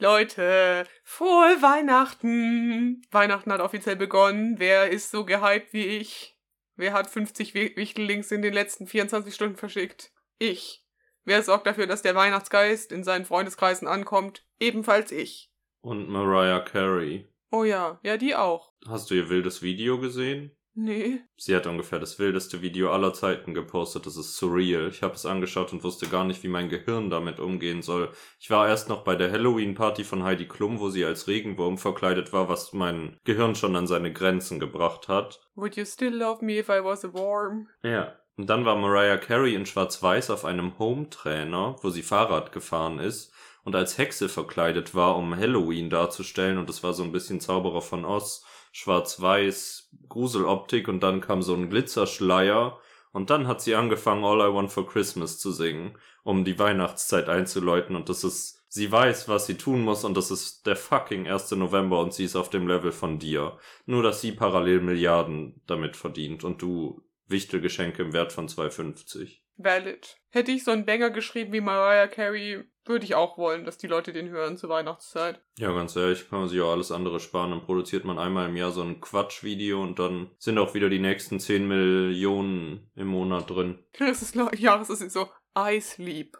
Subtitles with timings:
[0.00, 3.02] Leute, frohe Weihnachten!
[3.10, 4.60] Weihnachten hat offiziell begonnen.
[4.60, 6.38] Wer ist so gehypt wie ich?
[6.76, 10.12] Wer hat 50 Wichtellinks in den letzten 24 Stunden verschickt?
[10.38, 10.86] Ich.
[11.24, 14.46] Wer sorgt dafür, dass der Weihnachtsgeist in seinen Freundeskreisen ankommt?
[14.60, 15.50] Ebenfalls ich.
[15.80, 17.26] Und Mariah Carey.
[17.50, 18.72] Oh ja, ja, die auch.
[18.86, 20.56] Hast du ihr wildes Video gesehen?
[20.80, 21.22] Nee.
[21.36, 24.06] Sie hat ungefähr das wildeste Video aller Zeiten gepostet.
[24.06, 24.86] Das ist surreal.
[24.90, 28.12] Ich habe es angeschaut und wusste gar nicht, wie mein Gehirn damit umgehen soll.
[28.38, 32.32] Ich war erst noch bei der Halloween-Party von Heidi Klum, wo sie als Regenwurm verkleidet
[32.32, 35.40] war, was mein Gehirn schon an seine Grenzen gebracht hat.
[35.56, 37.66] Would you still love me if I was a worm?
[37.82, 38.14] Ja.
[38.36, 43.32] Und dann war Mariah Carey in Schwarz-Weiß auf einem Home-Trainer, wo sie Fahrrad gefahren ist
[43.64, 46.56] und als Hexe verkleidet war, um Halloween darzustellen.
[46.56, 48.44] Und das war so ein bisschen Zauberer von Oz
[48.78, 52.78] schwarz-weiß Gruseloptik und dann kam so ein Glitzerschleier
[53.12, 57.28] und dann hat sie angefangen All I Want for Christmas zu singen, um die Weihnachtszeit
[57.28, 61.26] einzuläuten und das ist, sie weiß, was sie tun muss und das ist der fucking
[61.26, 61.50] 1.
[61.52, 63.58] November und sie ist auf dem Level von dir.
[63.86, 69.38] Nur, dass sie parallel Milliarden damit verdient und du Wichtelgeschenke im Wert von 2,50.
[69.56, 70.16] Valid.
[70.30, 73.86] Hätte ich so einen Banger geschrieben wie Mariah Carey, würde ich auch wollen, dass die
[73.86, 75.42] Leute den hören zur Weihnachtszeit.
[75.58, 77.50] Ja, ganz ehrlich, kann man sich auch alles andere sparen.
[77.50, 80.98] Dann produziert man einmal im Jahr so ein Quatschvideo und dann sind auch wieder die
[80.98, 83.78] nächsten 10 Millionen im Monat drin.
[83.98, 86.38] Das ist Jahres ist so I sleep.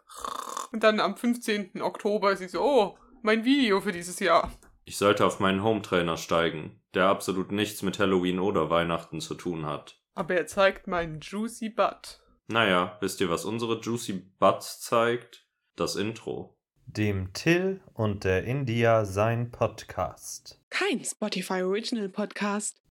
[0.72, 1.83] Und dann am 15.
[1.83, 4.53] Oktober ist sie so, oh, mein Video für dieses Jahr.
[4.84, 9.66] Ich sollte auf meinen Home-Trainer steigen, der absolut nichts mit Halloween oder Weihnachten zu tun
[9.66, 9.97] hat.
[10.19, 12.19] Aber er zeigt meinen Juicy Butt.
[12.48, 15.47] Naja, wisst ihr, was unsere Juicy Butts zeigt?
[15.77, 16.58] Das Intro.
[16.86, 20.60] Dem Till und der India sein Podcast.
[20.70, 22.83] Kein Spotify Original Podcast.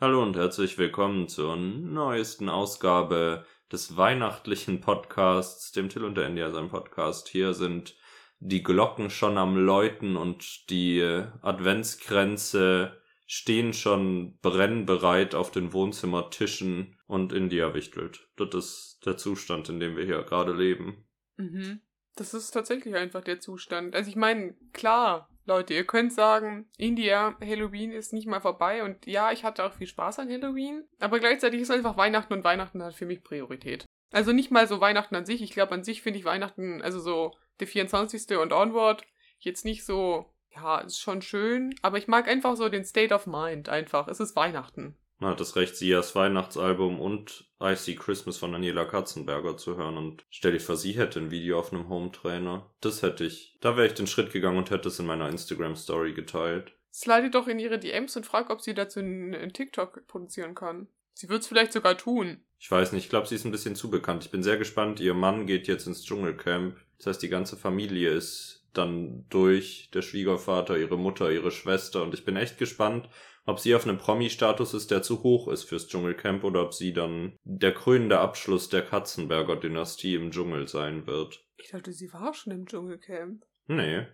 [0.00, 6.52] Hallo und herzlich willkommen zur neuesten Ausgabe des weihnachtlichen Podcasts, dem Till und der India
[6.52, 7.26] sein Podcast.
[7.26, 7.96] Hier sind
[8.40, 11.02] die Glocken schon am Läuten und die
[11.42, 18.26] Adventskränze stehen schon brennbereit auf den Wohnzimmertischen und India wichtelt.
[18.36, 21.06] Das ist der Zustand, in dem wir hier gerade leben.
[21.36, 21.80] Mhm.
[22.16, 23.94] Das ist tatsächlich einfach der Zustand.
[23.94, 29.06] Also ich meine, klar, Leute, ihr könnt sagen, India, Halloween ist nicht mal vorbei und
[29.06, 32.82] ja, ich hatte auch viel Spaß an Halloween, aber gleichzeitig ist einfach Weihnachten und Weihnachten
[32.82, 33.84] hat für mich Priorität.
[34.10, 36.98] Also nicht mal so Weihnachten an sich, ich glaube an sich finde ich Weihnachten, also
[36.98, 38.36] so der 24.
[38.38, 39.04] und onward,
[39.38, 43.26] jetzt nicht so ja, ist schon schön, aber ich mag einfach so den State of
[43.26, 44.08] Mind einfach.
[44.08, 44.96] Es ist Weihnachten.
[45.20, 49.96] Na, das recht, sie das Weihnachtsalbum und I See Christmas von Daniela Katzenberger zu hören
[49.96, 52.70] und stell dir vor, sie hätte ein Video auf einem Home-Trainer.
[52.80, 56.12] Das hätte ich, da wäre ich den Schritt gegangen und hätte es in meiner Instagram-Story
[56.12, 56.72] geteilt.
[56.92, 60.88] Slide doch in ihre DMs und frag, ob sie dazu einen TikTok produzieren kann.
[61.18, 62.44] Sie wird es vielleicht sogar tun.
[62.60, 64.24] Ich weiß nicht, ich glaube, sie ist ein bisschen zu bekannt.
[64.24, 65.00] Ich bin sehr gespannt.
[65.00, 66.76] Ihr Mann geht jetzt ins Dschungelcamp.
[66.96, 72.04] Das heißt, die ganze Familie ist dann durch, der Schwiegervater, ihre Mutter, ihre Schwester.
[72.04, 73.08] Und ich bin echt gespannt,
[73.46, 76.92] ob sie auf einem Promi-Status ist, der zu hoch ist fürs Dschungelcamp oder ob sie
[76.92, 81.44] dann der krönende Abschluss der Katzenberger Dynastie im Dschungel sein wird.
[81.56, 83.44] Ich dachte, sie war schon im Dschungelcamp.
[83.66, 84.06] Nee,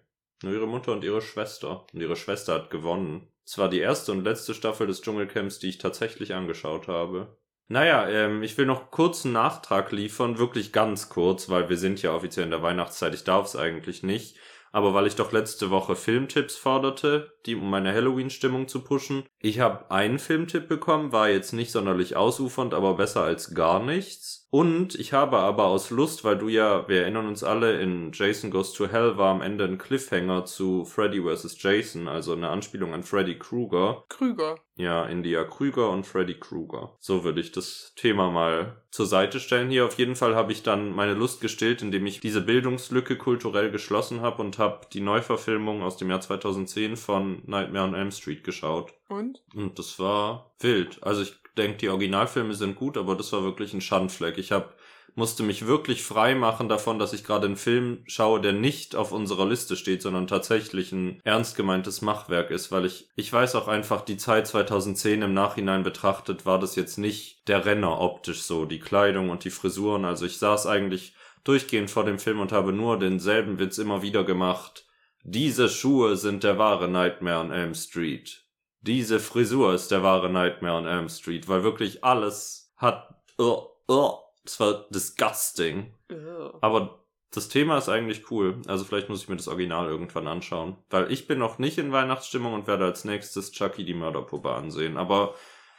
[0.42, 1.84] nur ihre Mutter und ihre Schwester.
[1.92, 3.28] Und ihre Schwester hat gewonnen.
[3.44, 7.36] Es war die erste und letzte Staffel des Dschungelcamps, die ich tatsächlich angeschaut habe.
[7.68, 12.02] Naja, ähm, ich will noch kurz einen Nachtrag liefern, wirklich ganz kurz, weil wir sind
[12.02, 14.36] ja offiziell in der Weihnachtszeit, ich darf es eigentlich nicht.
[14.74, 19.24] Aber weil ich doch letzte Woche Filmtipps forderte, die um meine Halloween-Stimmung zu pushen.
[19.38, 24.43] Ich habe einen Filmtipp bekommen, war jetzt nicht sonderlich ausufernd, aber besser als gar nichts.
[24.54, 28.52] Und ich habe aber aus Lust, weil du ja, wir erinnern uns alle, in Jason
[28.52, 31.60] Goes to Hell war am Ende ein Cliffhanger zu Freddy vs.
[31.60, 34.04] Jason, also eine Anspielung an Freddy Krueger.
[34.08, 34.54] Krüger.
[34.76, 36.94] Ja, India Krüger und Freddy Krueger.
[37.00, 39.86] So würde ich das Thema mal zur Seite stellen hier.
[39.86, 44.20] Auf jeden Fall habe ich dann meine Lust gestillt, indem ich diese Bildungslücke kulturell geschlossen
[44.20, 48.94] habe und habe die Neuverfilmung aus dem Jahr 2010 von Nightmare on Elm Street geschaut.
[49.08, 49.42] Und?
[49.52, 51.02] Und das war wild.
[51.02, 54.38] Also ich denke, die Originalfilme sind gut, aber das war wirklich ein Schandfleck.
[54.38, 54.76] Ich hab,
[55.14, 59.12] musste mich wirklich frei machen davon, dass ich gerade einen Film schaue, der nicht auf
[59.12, 63.68] unserer Liste steht, sondern tatsächlich ein ernst gemeintes Machwerk ist, weil ich, ich weiß auch
[63.68, 68.64] einfach, die Zeit 2010 im Nachhinein betrachtet, war das jetzt nicht der Renner optisch so,
[68.64, 70.04] die Kleidung und die Frisuren.
[70.04, 71.14] Also ich saß eigentlich
[71.44, 74.86] durchgehend vor dem Film und habe nur denselben Witz immer wieder gemacht.
[75.22, 78.43] Diese Schuhe sind der wahre Nightmare on Elm Street
[78.86, 84.18] diese Frisur ist der wahre Nightmare on Elm Street, weil wirklich alles hat, oh, oh,
[84.44, 85.94] das war disgusting.
[86.12, 86.58] Ugh.
[86.60, 87.00] Aber
[87.32, 88.60] das Thema ist eigentlich cool.
[88.68, 90.76] Also vielleicht muss ich mir das Original irgendwann anschauen.
[90.90, 94.96] Weil ich bin noch nicht in Weihnachtsstimmung und werde als nächstes Chucky die Mörderpuppe ansehen.
[94.96, 95.34] Aber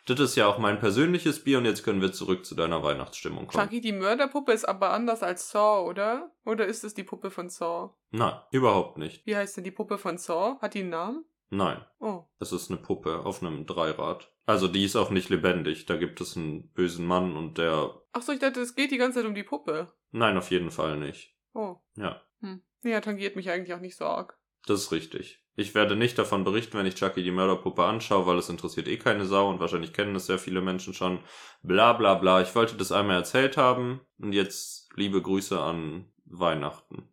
[0.07, 3.47] Das ist ja auch mein persönliches Bier und jetzt können wir zurück zu deiner Weihnachtsstimmung
[3.47, 3.63] kommen.
[3.63, 6.29] Chucky, die Mörderpuppe ist aber anders als Saw, oder?
[6.45, 7.89] Oder ist es die Puppe von Saw?
[8.11, 9.25] Nein, überhaupt nicht.
[9.25, 10.59] Wie heißt denn die Puppe von Saw?
[10.61, 11.25] Hat die einen Namen?
[11.49, 12.23] Nein, Oh.
[12.39, 14.31] es ist eine Puppe auf einem Dreirad.
[14.45, 15.85] Also die ist auch nicht lebendig.
[15.85, 17.99] Da gibt es einen bösen Mann und der.
[18.13, 19.91] Ach so, ich dachte, es geht die ganze Zeit um die Puppe.
[20.11, 21.35] Nein, auf jeden Fall nicht.
[21.53, 21.77] Oh.
[21.95, 22.61] Ja, Hm.
[22.83, 24.37] Ja, tangiert mich eigentlich auch nicht so arg.
[24.67, 25.41] das ist richtig.
[25.57, 28.97] Ich werde nicht davon berichten, wenn ich Chucky die Mörderpuppe anschaue, weil es interessiert eh
[28.97, 31.19] keine Sau und wahrscheinlich kennen es sehr viele Menschen schon.
[31.63, 32.41] Bla bla bla.
[32.41, 37.04] Ich wollte das einmal erzählt haben und jetzt liebe Grüße an Weihnachten.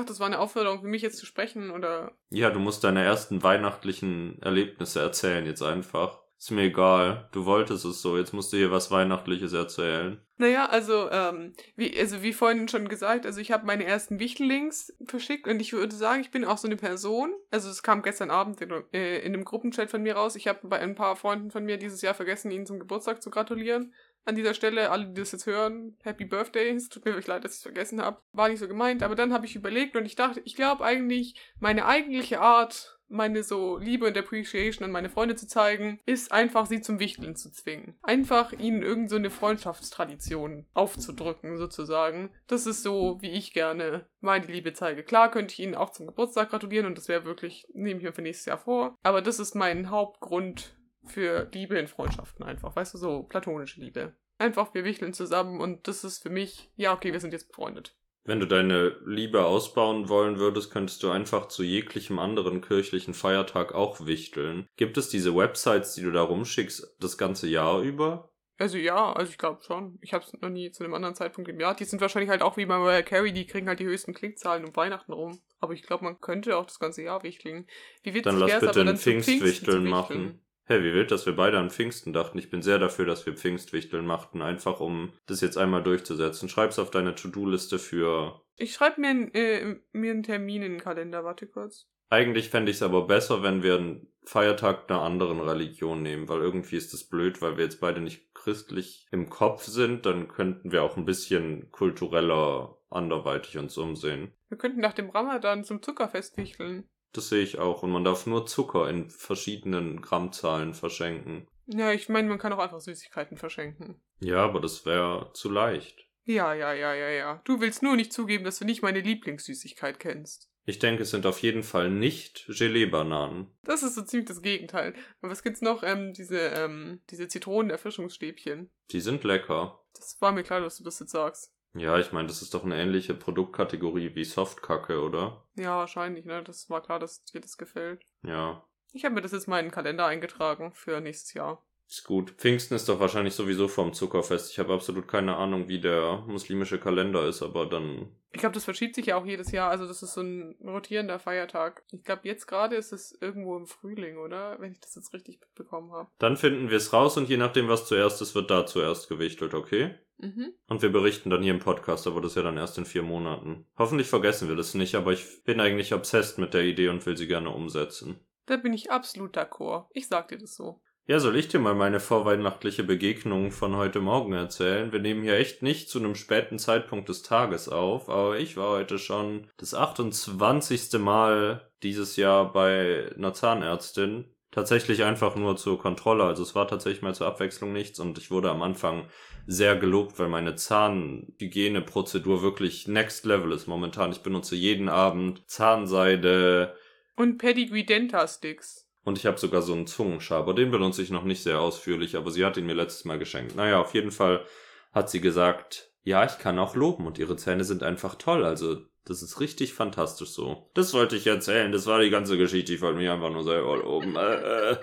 [0.00, 2.12] Ach, das war eine Aufforderung für mich jetzt zu sprechen, oder?
[2.30, 6.20] Ja, du musst deine ersten weihnachtlichen Erlebnisse erzählen jetzt einfach.
[6.38, 7.28] Ist mir egal.
[7.32, 8.16] Du wolltest es so.
[8.16, 10.22] Jetzt musst du hier was Weihnachtliches erzählen.
[10.38, 14.90] Naja, also, ähm, wie, also wie vorhin schon gesagt, also ich habe meine ersten Wichtelings
[15.04, 17.34] verschickt und ich würde sagen, ich bin auch so eine Person.
[17.50, 20.34] Also es kam gestern Abend in, äh, in einem Gruppenchat von mir raus.
[20.34, 23.28] Ich habe bei ein paar Freunden von mir dieses Jahr vergessen, ihnen zum Geburtstag zu
[23.28, 23.92] gratulieren.
[24.30, 26.70] An dieser Stelle, alle, die das jetzt hören, Happy Birthday.
[26.70, 28.22] Es tut mir wirklich leid, dass ich es vergessen habe.
[28.32, 31.34] War nicht so gemeint, aber dann habe ich überlegt und ich dachte, ich glaube eigentlich,
[31.58, 36.66] meine eigentliche Art, meine so Liebe und Appreciation an meine Freunde zu zeigen, ist einfach,
[36.66, 37.98] sie zum Wichteln zu zwingen.
[38.02, 42.30] Einfach ihnen irgend so eine Freundschaftstradition aufzudrücken, sozusagen.
[42.46, 45.02] Das ist so, wie ich gerne meine Liebe zeige.
[45.02, 48.12] Klar könnte ich ihnen auch zum Geburtstag gratulieren und das wäre wirklich, nehme ich mir
[48.12, 48.96] für nächstes Jahr vor.
[49.02, 52.74] Aber das ist mein Hauptgrund für Liebe in Freundschaften einfach.
[52.76, 54.14] Weißt du, so platonische Liebe.
[54.38, 57.96] Einfach, wir wichteln zusammen und das ist für mich, ja, okay, wir sind jetzt befreundet.
[58.24, 63.74] Wenn du deine Liebe ausbauen wollen würdest, könntest du einfach zu jeglichem anderen kirchlichen Feiertag
[63.74, 64.66] auch wichteln.
[64.76, 68.30] Gibt es diese Websites, die du da rumschickst, das ganze Jahr über?
[68.58, 69.98] Also ja, also ich glaube schon.
[70.02, 71.74] Ich habe es noch nie zu einem anderen Zeitpunkt im Jahr.
[71.74, 74.66] Die sind wahrscheinlich halt auch wie bei Mariah Carey, die kriegen halt die höchsten Klickzahlen
[74.66, 75.40] um Weihnachten rum.
[75.58, 77.66] Aber ich glaube, man könnte auch das ganze Jahr wichteln.
[78.02, 79.84] Wie witzig Dann lass bitte ein Pfingstwichteln wichteln.
[79.84, 80.40] machen.
[80.70, 82.38] Hey, wie wild, dass wir beide an Pfingsten dachten.
[82.38, 86.48] Ich bin sehr dafür, dass wir Pfingstwichteln machten, einfach um das jetzt einmal durchzusetzen.
[86.48, 88.40] Schreib's auf deine To-Do-Liste für.
[88.54, 91.88] Ich schreibe mir, äh, mir einen Termin in den Kalender, warte kurz.
[92.08, 96.40] Eigentlich fände ich es aber besser, wenn wir einen Feiertag einer anderen Religion nehmen, weil
[96.40, 100.06] irgendwie ist es blöd, weil wir jetzt beide nicht christlich im Kopf sind.
[100.06, 104.30] Dann könnten wir auch ein bisschen kultureller anderweitig uns umsehen.
[104.48, 106.88] Wir könnten nach dem Ramadan zum Zuckerfest wichteln.
[107.12, 107.82] Das sehe ich auch.
[107.82, 111.46] Und man darf nur Zucker in verschiedenen Grammzahlen verschenken.
[111.66, 114.00] Ja, ich meine, man kann auch einfach Süßigkeiten verschenken.
[114.20, 116.06] Ja, aber das wäre zu leicht.
[116.24, 117.40] Ja, ja, ja, ja, ja.
[117.44, 120.50] Du willst nur nicht zugeben, dass du nicht meine Lieblingssüßigkeit kennst.
[120.66, 123.48] Ich denke, es sind auf jeden Fall nicht Gelee-Bananen.
[123.64, 124.94] Das ist so ziemlich das Gegenteil.
[125.20, 125.82] Und was gibt's noch?
[125.82, 128.70] Ähm, diese, ähm, diese Zitronenerfrischungsstäbchen.
[128.90, 129.82] Die sind lecker.
[129.94, 131.52] Das war mir klar, dass du das jetzt sagst.
[131.74, 135.44] Ja, ich meine, das ist doch eine ähnliche Produktkategorie wie Softkacke, oder?
[135.54, 136.42] Ja, wahrscheinlich, ne?
[136.42, 138.02] Das war klar, dass dir das gefällt.
[138.22, 141.64] Ja, Ich habe mir das jetzt mal in den Kalender eingetragen für nächstes Jahr.
[141.88, 142.30] ist gut.
[142.32, 144.50] Pfingsten ist doch wahrscheinlich sowieso vom Zuckerfest.
[144.50, 148.08] Ich habe absolut keine Ahnung, wie der muslimische Kalender ist, aber dann.
[148.32, 149.70] Ich glaube, das verschiebt sich ja auch jedes Jahr.
[149.70, 151.82] Also das ist so ein rotierender Feiertag.
[151.92, 154.56] Ich glaube, jetzt gerade ist es irgendwo im Frühling, oder?
[154.60, 156.08] Wenn ich das jetzt richtig mitbekommen habe.
[156.18, 159.54] Dann finden wir es raus und je nachdem, was zuerst ist, wird da zuerst gewichtelt,
[159.54, 159.94] okay?
[160.20, 160.52] Mhm.
[160.68, 163.02] Und wir berichten dann hier im Podcast, aber das ist ja dann erst in vier
[163.02, 163.66] Monaten.
[163.78, 167.16] Hoffentlich vergessen wir das nicht, aber ich bin eigentlich obsessed mit der Idee und will
[167.16, 168.20] sie gerne umsetzen.
[168.46, 169.86] Da bin ich absolut d'accord.
[169.92, 170.82] Ich sag dir das so.
[171.06, 174.92] Ja, soll ich dir mal meine vorweihnachtliche Begegnung von heute Morgen erzählen?
[174.92, 178.70] Wir nehmen hier echt nicht zu einem späten Zeitpunkt des Tages auf, aber ich war
[178.70, 181.00] heute schon das 28.
[181.00, 184.26] Mal dieses Jahr bei einer Zahnärztin.
[184.52, 188.32] Tatsächlich einfach nur zur Kontrolle, also es war tatsächlich mal zur Abwechslung nichts und ich
[188.32, 189.06] wurde am Anfang
[189.46, 194.10] sehr gelobt, weil meine Zahnhygieneprozedur wirklich next level ist momentan.
[194.10, 196.74] Ich benutze jeden Abend Zahnseide,
[197.16, 198.88] Und Pedigree Denta Sticks.
[199.04, 200.52] und ich habe sogar so einen Zungenschaber.
[200.52, 203.54] Den benutze ich noch nicht sehr ausführlich, aber sie hat ihn mir letztes Mal geschenkt.
[203.54, 204.44] Naja, auf jeden Fall
[204.92, 208.44] hat sie gesagt, ja, ich kann auch loben und ihre Zähne sind einfach toll.
[208.44, 210.70] Also, das ist richtig fantastisch so.
[210.74, 211.72] Das wollte ich erzählen.
[211.72, 212.74] Das war die ganze Geschichte.
[212.74, 214.16] Ich wollte mich einfach nur selber loben.
[214.16, 214.76] Äh, äh.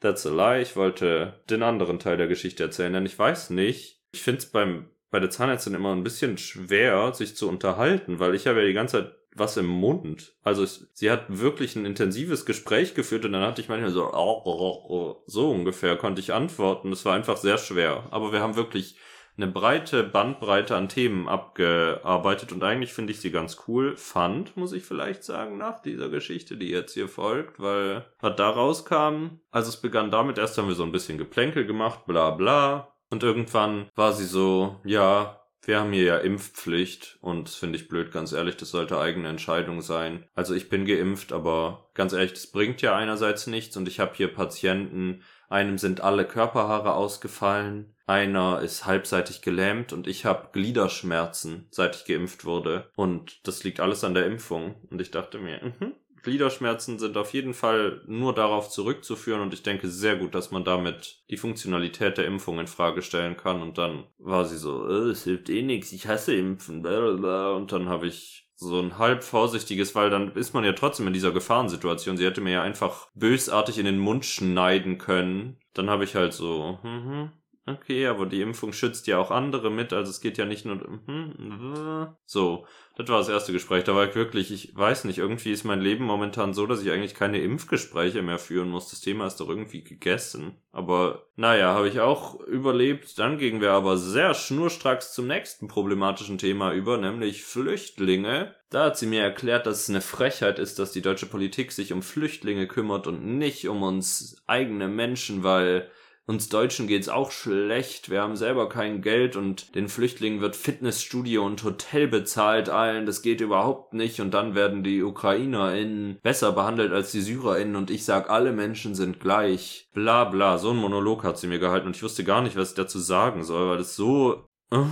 [0.00, 0.62] That's a lie.
[0.62, 4.02] Ich wollte den anderen Teil der Geschichte erzählen, denn ich weiß nicht.
[4.12, 8.34] Ich finde es beim bei der Zahnärztin immer ein bisschen schwer, sich zu unterhalten, weil
[8.34, 10.34] ich habe ja die ganze Zeit was im Mund.
[10.42, 15.22] Also es, sie hat wirklich ein intensives Gespräch geführt und dann hatte ich manchmal so,
[15.26, 16.90] so ungefähr konnte ich antworten.
[16.90, 18.08] Es war einfach sehr schwer.
[18.10, 18.96] Aber wir haben wirklich
[19.36, 23.96] eine breite Bandbreite an Themen abgearbeitet und eigentlich finde ich sie ganz cool.
[23.96, 28.50] Fand, muss ich vielleicht sagen, nach dieser Geschichte, die jetzt hier folgt, weil was da
[28.50, 32.94] rauskam, also es begann damit, erst haben wir so ein bisschen Geplänkel gemacht, bla bla.
[33.10, 37.88] Und irgendwann war sie so, ja, Wir haben hier ja Impfpflicht und das finde ich
[37.88, 40.24] blöd, ganz ehrlich, das sollte eigene Entscheidung sein.
[40.34, 44.12] Also ich bin geimpft, aber ganz ehrlich, das bringt ja einerseits nichts und ich habe
[44.14, 51.66] hier Patienten, einem sind alle Körperhaare ausgefallen, einer ist halbseitig gelähmt und ich habe Gliederschmerzen,
[51.70, 52.90] seit ich geimpft wurde.
[52.96, 54.74] Und das liegt alles an der Impfung.
[54.90, 59.62] Und ich dachte mir, mhm, Gliederschmerzen sind auf jeden Fall nur darauf zurückzuführen und ich
[59.62, 63.62] denke sehr gut, dass man damit die Funktionalität der Impfung in Frage stellen kann.
[63.62, 67.52] Und dann war sie so, äh, es hilft eh nichts, ich hasse Impfen, blablabla.
[67.52, 71.12] und dann habe ich so ein halb vorsichtiges, weil dann ist man ja trotzdem in
[71.12, 72.16] dieser Gefahrensituation.
[72.16, 75.58] Sie hätte mir ja einfach bösartig in den Mund schneiden können.
[75.74, 77.30] Dann habe ich halt so, mhm,
[77.66, 80.76] Okay, aber die Impfung schützt ja auch andere mit, also es geht ja nicht nur.
[81.06, 82.66] Mhm, so,
[82.96, 83.82] das war das erste Gespräch.
[83.82, 86.92] Da war ich wirklich, ich weiß nicht, irgendwie ist mein Leben momentan so, dass ich
[86.92, 88.90] eigentlich keine Impfgespräche mehr führen muss.
[88.90, 90.56] Das Thema ist doch irgendwie gegessen.
[90.70, 93.18] Aber naja, habe ich auch überlebt.
[93.18, 98.54] Dann gingen wir aber sehr schnurstracks zum nächsten problematischen Thema über, nämlich Flüchtlinge.
[98.70, 101.92] Da hat sie mir erklärt, dass es eine Frechheit ist, dass die deutsche Politik sich
[101.92, 105.90] um Flüchtlinge kümmert und nicht um uns eigene Menschen, weil
[106.26, 108.08] uns Deutschen geht's auch schlecht.
[108.08, 113.04] Wir haben selber kein Geld und den Flüchtlingen wird Fitnessstudio und Hotel bezahlt allen.
[113.04, 114.20] Das geht überhaupt nicht.
[114.20, 117.76] Und dann werden die UkrainerInnen besser behandelt als die SyrerInnen.
[117.76, 119.90] Und ich sag, alle Menschen sind gleich.
[119.92, 120.56] Bla bla.
[120.56, 121.88] So ein Monolog hat sie mir gehalten.
[121.88, 124.48] Und ich wusste gar nicht, was ich dazu sagen soll, weil das so...
[124.72, 124.86] Uh.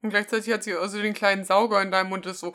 [0.00, 2.52] Und gleichzeitig hat sie also den kleinen Sauger in deinem Mund, das so...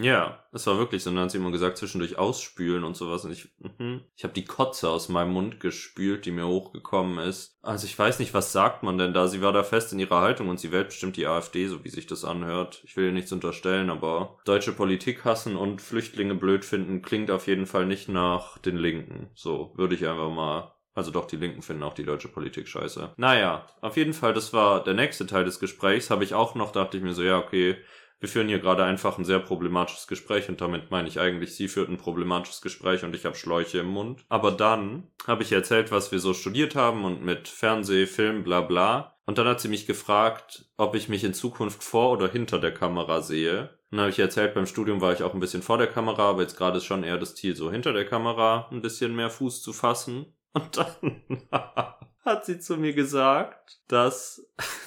[0.00, 1.10] Ja, es war wirklich so.
[1.10, 3.24] Und dann hat sie immer gesagt, zwischendurch ausspülen und sowas.
[3.24, 7.58] Und ich, mh, ich habe die Kotze aus meinem Mund gespült, die mir hochgekommen ist.
[7.62, 9.28] Also ich weiß nicht, was sagt man denn da?
[9.28, 11.90] Sie war da fest in ihrer Haltung und sie wählt bestimmt die AfD, so wie
[11.90, 12.82] sich das anhört.
[12.84, 17.46] Ich will ihr nichts unterstellen, aber deutsche Politik hassen und Flüchtlinge blöd finden klingt auf
[17.46, 19.30] jeden Fall nicht nach den Linken.
[19.34, 23.14] So, würde ich einfach mal also doch, die Linken finden auch die deutsche Politik scheiße.
[23.16, 26.10] Naja, auf jeden Fall, das war der nächste Teil des Gesprächs.
[26.10, 27.76] Habe ich auch noch, dachte ich mir so, ja, okay,
[28.20, 31.68] wir führen hier gerade einfach ein sehr problematisches Gespräch und damit meine ich eigentlich, sie
[31.68, 34.24] führt ein problematisches Gespräch und ich habe Schläuche im Mund.
[34.28, 38.60] Aber dann habe ich erzählt, was wir so studiert haben und mit Fernseh, Film, bla
[38.60, 39.16] bla.
[39.24, 42.74] Und dann hat sie mich gefragt, ob ich mich in Zukunft vor oder hinter der
[42.74, 43.70] Kamera sehe.
[43.90, 46.30] Und dann habe ich erzählt, beim Studium war ich auch ein bisschen vor der Kamera,
[46.30, 49.30] aber jetzt gerade ist schon eher das Ziel, so hinter der Kamera ein bisschen mehr
[49.30, 50.26] Fuß zu fassen.
[50.52, 51.42] Und dann
[52.24, 54.46] hat sie zu mir gesagt, dass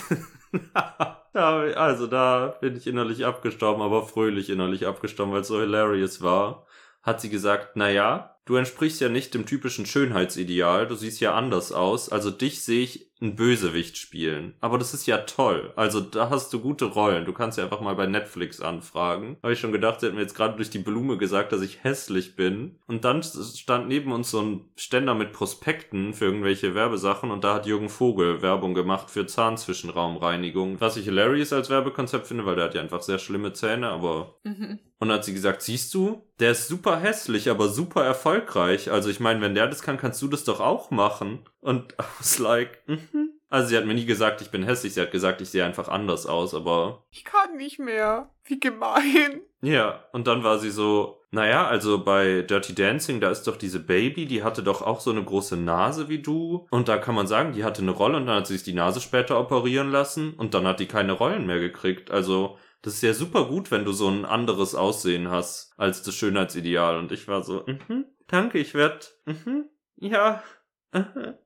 [1.33, 6.65] also da bin ich innerlich abgestorben, aber fröhlich innerlich abgestorben, weil es so hilarious war.
[7.01, 11.33] Hat sie gesagt, na ja, du entsprichst ja nicht dem typischen Schönheitsideal, du siehst ja
[11.33, 14.53] anders aus, also dich sehe ich einen Bösewicht spielen.
[14.59, 15.71] Aber das ist ja toll.
[15.75, 17.25] Also da hast du gute Rollen.
[17.25, 19.37] Du kannst ja einfach mal bei Netflix anfragen.
[19.41, 21.83] Habe ich schon gedacht, sie hat mir jetzt gerade durch die Blume gesagt, dass ich
[21.83, 22.79] hässlich bin.
[22.85, 27.55] Und dann stand neben uns so ein Ständer mit Prospekten für irgendwelche Werbesachen und da
[27.55, 30.81] hat Jürgen Vogel Werbung gemacht für Zahnzwischenraumreinigung.
[30.81, 34.35] Was ich hilarious als Werbekonzept finde, weil der hat ja einfach sehr schlimme Zähne, aber...
[34.43, 34.79] Mhm.
[34.99, 38.89] Und dann hat sie gesagt, siehst du, der ist super hässlich, aber super erfolgreich.
[38.89, 41.39] Also ich meine, wenn der das kann, kannst du das doch auch machen.
[41.59, 42.81] Und I was like,
[43.13, 43.29] mhm.
[43.49, 45.87] Also sie hat mir nie gesagt, ich bin hässlich, sie hat gesagt, ich sehe einfach
[45.87, 47.03] anders aus, aber.
[47.11, 48.31] Ich kann nicht mehr.
[48.45, 49.41] Wie gemein.
[49.61, 53.79] Ja, und dann war sie so, naja, also bei Dirty Dancing, da ist doch diese
[53.79, 56.67] Baby, die hatte doch auch so eine große Nase wie du.
[56.69, 58.73] Und da kann man sagen, die hatte eine Rolle und dann hat sie sich die
[58.73, 62.11] Nase später operieren lassen und dann hat die keine Rollen mehr gekriegt.
[62.11, 66.15] Also, das ist ja super gut, wenn du so ein anderes Aussehen hast als das
[66.15, 66.97] Schönheitsideal.
[66.97, 70.43] Und ich war so, mhm, danke, ich werd, mhm, ja,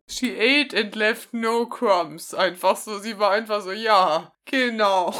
[0.08, 2.34] She ate and left no crumbs.
[2.34, 5.14] Einfach so, sie war einfach so, ja, genau.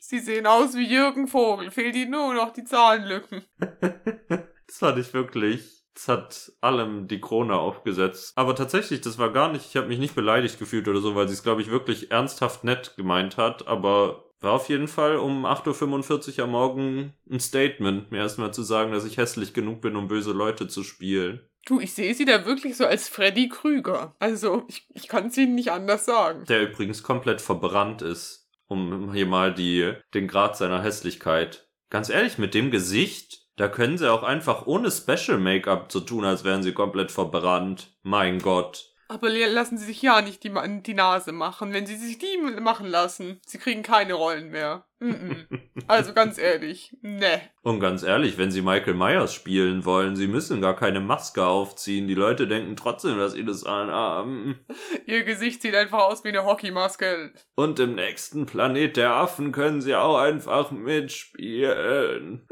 [0.00, 3.44] Sie sehen aus wie Jürgen Vogel, fehlt ihnen nur noch die Zahlenlücken.
[3.58, 5.84] das fand ich wirklich.
[5.94, 8.32] Das hat allem die Krone aufgesetzt.
[8.36, 11.26] Aber tatsächlich, das war gar nicht, ich habe mich nicht beleidigt gefühlt oder so, weil
[11.26, 13.66] sie es, glaube ich, wirklich ernsthaft nett gemeint hat.
[13.66, 18.62] Aber war auf jeden Fall um 8.45 Uhr am Morgen ein Statement, mir erstmal zu
[18.62, 21.40] sagen, dass ich hässlich genug bin, um böse Leute zu spielen.
[21.66, 24.14] Du, ich sehe sie da wirklich so als Freddy Krüger.
[24.18, 26.44] Also, ich, ich kann es Ihnen nicht anders sagen.
[26.48, 31.68] Der übrigens komplett verbrannt ist, um hier mal die, den Grad seiner Hässlichkeit.
[31.90, 36.24] Ganz ehrlich, mit dem Gesicht, da können sie auch einfach ohne Special Make-up zu tun,
[36.24, 37.92] als wären sie komplett verbrannt.
[38.02, 38.94] Mein Gott.
[39.10, 40.52] Aber lassen Sie sich ja nicht die,
[40.84, 43.40] die Nase machen, wenn Sie sich die machen lassen.
[43.46, 44.84] Sie kriegen keine Rollen mehr.
[45.00, 45.60] Mm -mm.
[45.86, 47.40] Also ganz ehrlich, ne.
[47.62, 52.08] Und ganz ehrlich, wenn Sie Michael Myers spielen wollen, Sie müssen gar keine Maske aufziehen.
[52.08, 54.58] Die Leute denken trotzdem, dass Sie das anhaben.
[55.06, 57.32] Ihr Gesicht sieht einfach aus wie eine Hockeymaske.
[57.54, 62.46] Und im nächsten Planet der Affen können Sie auch einfach mitspielen.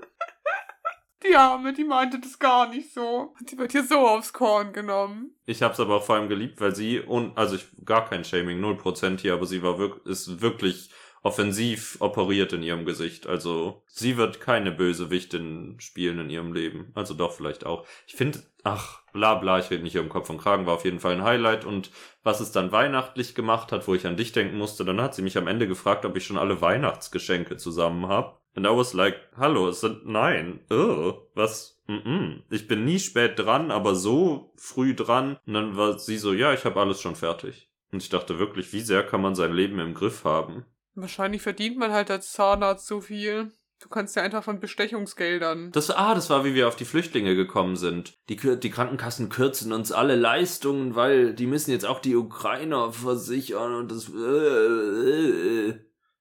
[1.28, 3.35] Die Arme, die meinte das gar nicht so.
[3.40, 5.35] Die wird hier so aufs Korn genommen.
[5.47, 9.21] Ich hab's aber vor allem geliebt, weil sie, und, also ich, gar kein Shaming, 0%
[9.21, 10.90] hier, aber sie war wirklich, ist wirklich
[11.26, 13.26] offensiv operiert in ihrem Gesicht.
[13.26, 16.92] Also sie wird keine Bösewichtin spielen in ihrem Leben.
[16.95, 17.85] Also doch vielleicht auch.
[18.06, 20.85] Ich finde, ach, bla bla, ich rede nicht hier um Kopf und Kragen, war auf
[20.85, 21.64] jeden Fall ein Highlight.
[21.64, 21.90] Und
[22.23, 25.23] was es dann weihnachtlich gemacht hat, wo ich an dich denken musste, dann hat sie
[25.23, 28.38] mich am Ende gefragt, ob ich schon alle Weihnachtsgeschenke zusammen habe.
[28.57, 32.43] And I was like, hallo, es sind, nein, oh, was, mm, -mm.
[32.51, 35.39] ich bin nie spät dran, aber so früh dran.
[35.47, 37.71] Und dann war sie so, ja, ich habe alles schon fertig.
[37.93, 40.65] Und ich dachte wirklich, wie sehr kann man sein Leben im Griff haben?
[40.95, 43.53] Wahrscheinlich verdient man halt als Zahnarzt so viel.
[43.83, 45.71] Du kannst ja einfach von Bestechungsgeldern.
[45.73, 48.15] Das, ah, das war, wie wir auf die Flüchtlinge gekommen sind.
[48.31, 53.75] Die, die Krankenkassen kürzen uns alle Leistungen, weil die müssen jetzt auch die Ukrainer versichern
[53.75, 54.11] und das.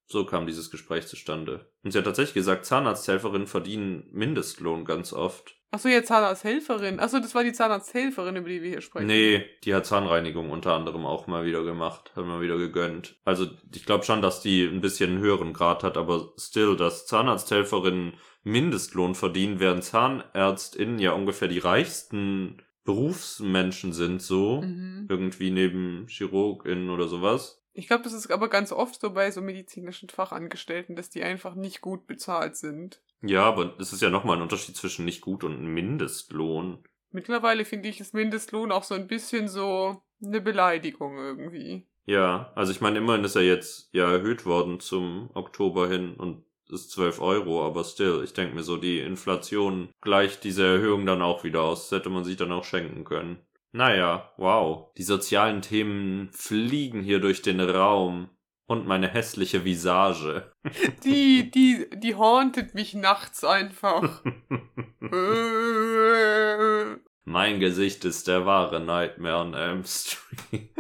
[0.08, 1.72] So kam dieses Gespräch zustande.
[1.84, 5.56] Und sie hat tatsächlich gesagt, Zahnarzthelferinnen verdienen Mindestlohn ganz oft.
[5.72, 7.00] Achso, jetzt Zahnarzthelferin.
[7.00, 9.08] Achso, das war die Zahnarzthelferin, über die wir hier sprechen.
[9.08, 13.20] Nee, die hat Zahnreinigung unter anderem auch mal wieder gemacht, hat mal wieder gegönnt.
[13.26, 17.08] Also ich glaube schon, dass die ein bisschen einen höheren Grad hat, aber still, dass
[17.08, 24.62] Zahnarzthelferinnen Mindestlohn verdienen, während ZahnärztInnen ja ungefähr die reichsten Berufsmenschen sind, so.
[24.62, 25.08] Mhm.
[25.10, 27.65] Irgendwie neben ChirurgInnen oder sowas.
[27.78, 31.56] Ich glaube, das ist aber ganz oft so bei so medizinischen Fachangestellten, dass die einfach
[31.56, 33.02] nicht gut bezahlt sind.
[33.22, 36.80] Ja, aber es ist ja nochmal ein Unterschied zwischen nicht gut und Mindestlohn.
[37.12, 41.86] Mittlerweile finde ich das Mindestlohn auch so ein bisschen so eine Beleidigung irgendwie.
[42.06, 46.46] Ja, also ich meine, immerhin ist er jetzt ja erhöht worden zum Oktober hin und
[46.70, 51.22] ist 12 Euro, aber still, ich denke mir so, die Inflation gleicht diese Erhöhung dann
[51.22, 51.90] auch wieder aus.
[51.90, 53.45] Das hätte man sich dann auch schenken können.
[53.76, 54.92] Naja, wow.
[54.98, 58.30] Die sozialen Themen fliegen hier durch den Raum.
[58.68, 60.52] Und meine hässliche Visage.
[61.04, 64.24] Die, die, die hauntet mich nachts einfach.
[67.26, 70.72] Mein Gesicht ist der wahre Nightmare on Elm Street.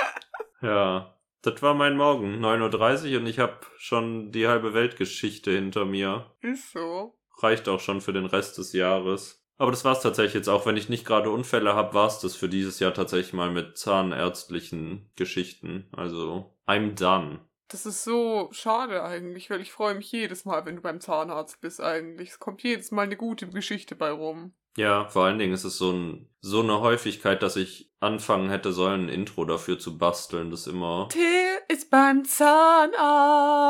[0.62, 5.84] ja, das war mein Morgen, 9.30 Uhr und ich habe schon die halbe Weltgeschichte hinter
[5.84, 6.34] mir.
[6.40, 7.18] ist so.
[7.42, 9.43] Reicht auch schon für den Rest des Jahres.
[9.56, 10.66] Aber das war's tatsächlich jetzt auch.
[10.66, 15.10] Wenn ich nicht gerade Unfälle habe, war's das für dieses Jahr tatsächlich mal mit zahnärztlichen
[15.16, 15.88] Geschichten.
[15.92, 17.40] Also, I'm done.
[17.68, 21.60] Das ist so schade eigentlich, weil ich freue mich jedes Mal, wenn du beim Zahnarzt
[21.60, 22.30] bist eigentlich.
[22.30, 24.52] Es kommt jedes Mal eine gute Geschichte bei rum.
[24.76, 28.72] Ja, vor allen Dingen ist es so, ein, so eine Häufigkeit, dass ich anfangen hätte
[28.72, 30.50] sollen, ein Intro dafür zu basteln.
[30.50, 31.22] Das immer Till
[31.68, 33.60] ist beim Zahnarzt.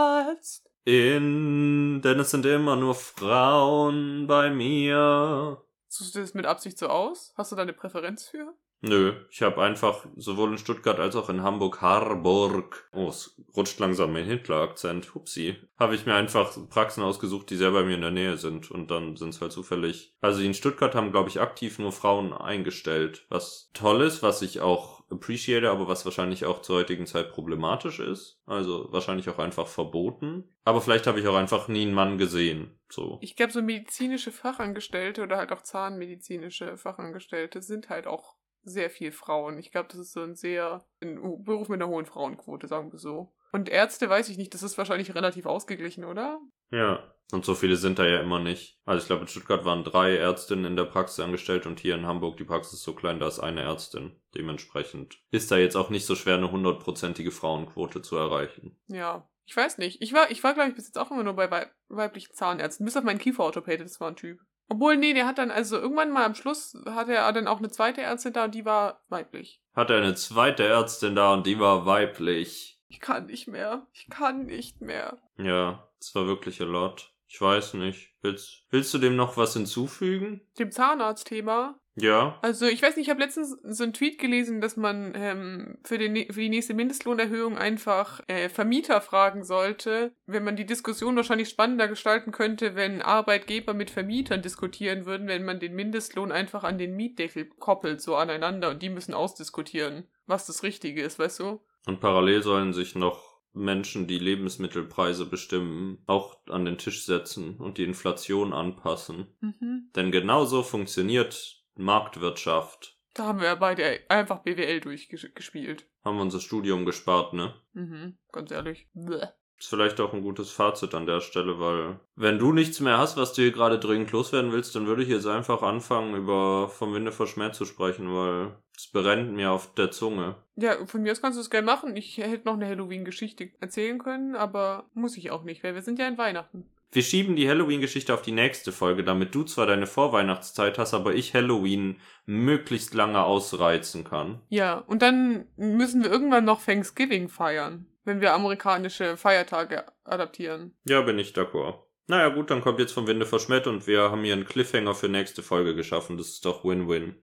[0.85, 5.63] in, denn es sind immer nur Frauen bei mir.
[5.97, 7.33] Suchst du das mit Absicht so aus?
[7.37, 8.53] Hast du da eine Präferenz für?
[8.81, 12.91] Nö, ich habe einfach sowohl in Stuttgart als auch in Hamburg Harburg.
[12.93, 15.15] Oh, es rutscht langsam mein Hitler-Akzent.
[15.15, 15.57] Hupsi.
[15.79, 18.73] Habe ich mir einfach Praxen ausgesucht, die sehr bei mir in der Nähe sind.
[18.73, 20.17] Und dann sind es halt zufällig.
[20.21, 23.25] Also in Stuttgart haben, glaube ich, aktiv nur Frauen eingestellt.
[23.29, 28.01] Was toll ist, was ich auch appreciate, aber was wahrscheinlich auch zur heutigen Zeit problematisch
[28.01, 28.41] ist.
[28.47, 30.45] Also wahrscheinlich auch einfach verboten.
[30.65, 32.79] Aber vielleicht habe ich auch einfach nie einen Mann gesehen.
[32.91, 33.19] So.
[33.21, 39.13] Ich glaube, so medizinische Fachangestellte oder halt auch zahnmedizinische Fachangestellte sind halt auch sehr viel
[39.13, 39.59] Frauen.
[39.59, 42.99] Ich glaube, das ist so ein sehr ein Beruf mit einer hohen Frauenquote, sagen wir
[42.99, 43.33] so.
[43.53, 46.41] Und Ärzte weiß ich nicht, das ist wahrscheinlich relativ ausgeglichen, oder?
[46.75, 47.03] Ja.
[47.33, 48.79] Und so viele sind da ja immer nicht.
[48.85, 52.07] Also ich glaube, in Stuttgart waren drei Ärztinnen in der Praxis angestellt und hier in
[52.07, 54.13] Hamburg die Praxis ist so klein, da ist eine Ärztin.
[54.35, 58.79] Dementsprechend ist da jetzt auch nicht so schwer, eine hundertprozentige Frauenquote zu erreichen.
[58.89, 59.29] Ja.
[59.47, 60.01] Ich weiß nicht.
[60.01, 62.87] Ich war, ich war, glaube ich, bis jetzt auch immer nur bei weib weiblichen Zahnärzten.
[62.87, 64.41] Bis auf meinen Kieferorthopäde, das war ein Typ.
[64.69, 67.71] Obwohl, nee, der hat dann, also irgendwann mal am Schluss hatte er dann auch eine
[67.71, 69.61] zweite Ärztin da und die war weiblich.
[69.75, 72.81] Hat er eine zweite Ärztin da und die war weiblich.
[72.89, 73.87] Ich kann nicht mehr.
[73.93, 75.19] Ich kann nicht mehr.
[75.37, 77.13] Ja, das war wirklich a lot.
[77.29, 78.13] Ich weiß nicht.
[78.21, 80.43] Willst, willst du dem noch was hinzufügen?
[80.59, 81.81] Dem Zahnarztthema.
[81.97, 82.39] Ja.
[82.43, 85.97] Also ich weiß nicht, ich habe letztens so einen Tweet gelesen, dass man ähm, für,
[85.97, 91.49] den, für die nächste Mindestlohnerhöhung einfach äh, Vermieter fragen sollte, wenn man die Diskussion wahrscheinlich
[91.49, 96.79] spannender gestalten könnte, wenn Arbeitgeber mit Vermietern diskutieren würden, wenn man den Mindestlohn einfach an
[96.79, 101.61] den Mietdeckel koppelt, so aneinander und die müssen ausdiskutieren, was das Richtige ist, weißt du?
[101.87, 107.79] Und parallel sollen sich noch Menschen, die Lebensmittelpreise bestimmen, auch an den Tisch setzen und
[107.79, 109.29] die Inflation anpassen.
[109.41, 109.91] Mhm.
[109.95, 112.99] Denn genau so funktioniert Marktwirtschaft.
[113.15, 115.87] Da haben wir ja beide einfach BWL durchgespielt.
[116.05, 117.55] Haben wir unser Studium gespart, ne?
[117.73, 118.89] Mhm, ganz ehrlich.
[118.93, 119.29] Bleh.
[119.59, 123.17] Ist vielleicht auch ein gutes Fazit an der Stelle, weil wenn du nichts mehr hast,
[123.17, 126.93] was du hier gerade dringend loswerden willst, dann würde ich jetzt einfach anfangen, über Vom
[126.93, 130.35] Winde verschmäht zu sprechen, weil es brennt mir auf der Zunge.
[130.57, 131.97] Ja, von mir aus kannst du es gerne machen.
[131.97, 135.99] Ich hätte noch eine Halloween-Geschichte erzählen können, aber muss ich auch nicht, weil wir sind
[135.99, 136.69] ja in Weihnachten.
[136.95, 141.13] Wir schieben die Halloween-Geschichte auf die nächste Folge, damit du zwar deine Vorweihnachtszeit hast, aber
[141.15, 144.41] ich Halloween möglichst lange ausreizen kann.
[144.49, 147.87] Ja, und dann müssen wir irgendwann noch Thanksgiving feiern.
[148.05, 150.77] Wenn wir amerikanische Feiertage adaptieren.
[150.85, 151.85] Ja, bin ich d'accord.
[152.07, 155.09] Naja, gut, dann kommt jetzt vom Winde verschmäht und wir haben hier einen Cliffhanger für
[155.09, 156.19] nächste Folge geschaffen.
[156.19, 157.17] Das ist doch Win-Win.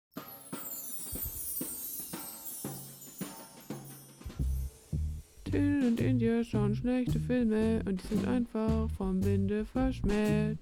[5.45, 10.57] Till und India schauen schlechte Filme und die sind einfach vom Winde verschmäht.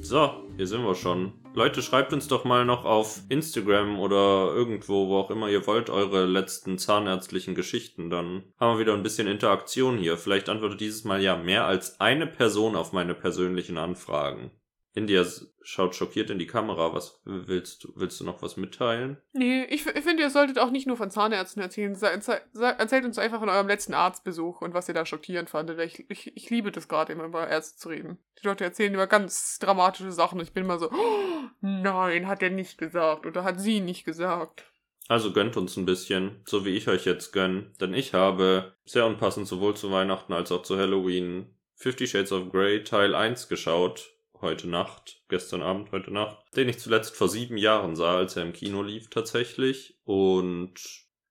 [0.00, 1.32] So, hier sind wir schon.
[1.56, 5.88] Leute, schreibt uns doch mal noch auf Instagram oder irgendwo, wo auch immer ihr wollt,
[5.88, 8.10] eure letzten zahnärztlichen Geschichten.
[8.10, 10.18] Dann haben wir wieder ein bisschen Interaktion hier.
[10.18, 14.50] Vielleicht antwortet dieses Mal ja mehr als eine Person auf meine persönlichen Anfragen.
[14.96, 15.24] India
[15.60, 16.94] schaut schockiert in die Kamera.
[16.94, 17.92] Was willst du?
[17.96, 19.18] Willst du noch was mitteilen?
[19.34, 21.94] Nee, ich, ich finde, ihr solltet auch nicht nur von Zahnärzten erzählen.
[21.94, 25.78] Erzählt uns einfach von eurem letzten Arztbesuch und was ihr da schockierend fandet.
[25.80, 28.16] Ich, ich, ich liebe das gerade immer über Ärzte zu reden.
[28.40, 32.42] Die Leute erzählen über ganz dramatische Sachen und ich bin immer so, oh, nein, hat
[32.42, 34.64] er nicht gesagt oder hat sie nicht gesagt.
[35.08, 37.74] Also gönnt uns ein bisschen, so wie ich euch jetzt gönn.
[37.82, 42.50] Denn ich habe, sehr unpassend sowohl zu Weihnachten als auch zu Halloween, Fifty Shades of
[42.50, 44.15] Grey Teil 1 geschaut.
[44.40, 46.36] Heute Nacht, gestern Abend, heute Nacht.
[46.56, 49.98] Den ich zuletzt vor sieben Jahren sah, als er im Kino lief tatsächlich.
[50.04, 50.74] Und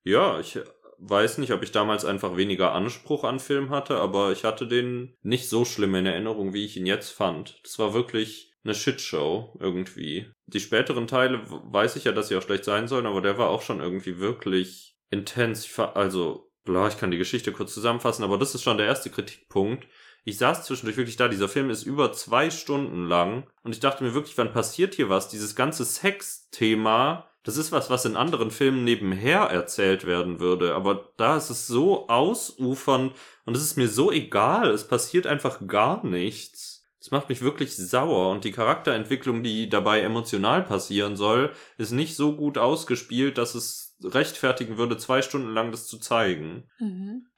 [0.03, 0.59] ja, ich
[0.97, 5.15] weiß nicht, ob ich damals einfach weniger Anspruch an Film hatte, aber ich hatte den
[5.21, 7.59] nicht so schlimm in Erinnerung, wie ich ihn jetzt fand.
[7.63, 10.31] Das war wirklich eine Shitshow irgendwie.
[10.47, 13.49] Die späteren Teile weiß ich ja, dass sie auch schlecht sein sollen, aber der war
[13.49, 15.77] auch schon irgendwie wirklich intens.
[15.77, 19.87] Also, bla, ich kann die Geschichte kurz zusammenfassen, aber das ist schon der erste Kritikpunkt.
[20.27, 24.03] Ich saß zwischendurch wirklich da, dieser Film ist über zwei Stunden lang und ich dachte
[24.03, 25.29] mir wirklich, wann passiert hier was?
[25.29, 31.11] Dieses ganze Sex-Thema, das ist was, was in anderen Filmen nebenher erzählt werden würde, aber
[31.17, 33.13] da ist es so ausufernd
[33.45, 36.83] und es ist mir so egal, es passiert einfach gar nichts.
[36.99, 42.15] Das macht mich wirklich sauer und die Charakterentwicklung, die dabei emotional passieren soll, ist nicht
[42.15, 46.63] so gut ausgespielt, dass es rechtfertigen würde, zwei Stunden lang das zu zeigen.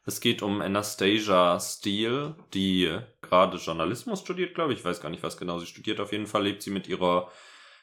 [0.07, 4.79] Es geht um Anastasia Steele, die gerade Journalismus studiert, glaube ich.
[4.79, 5.99] Ich weiß gar nicht, was genau sie studiert.
[5.99, 7.29] Auf jeden Fall lebt sie mit ihrer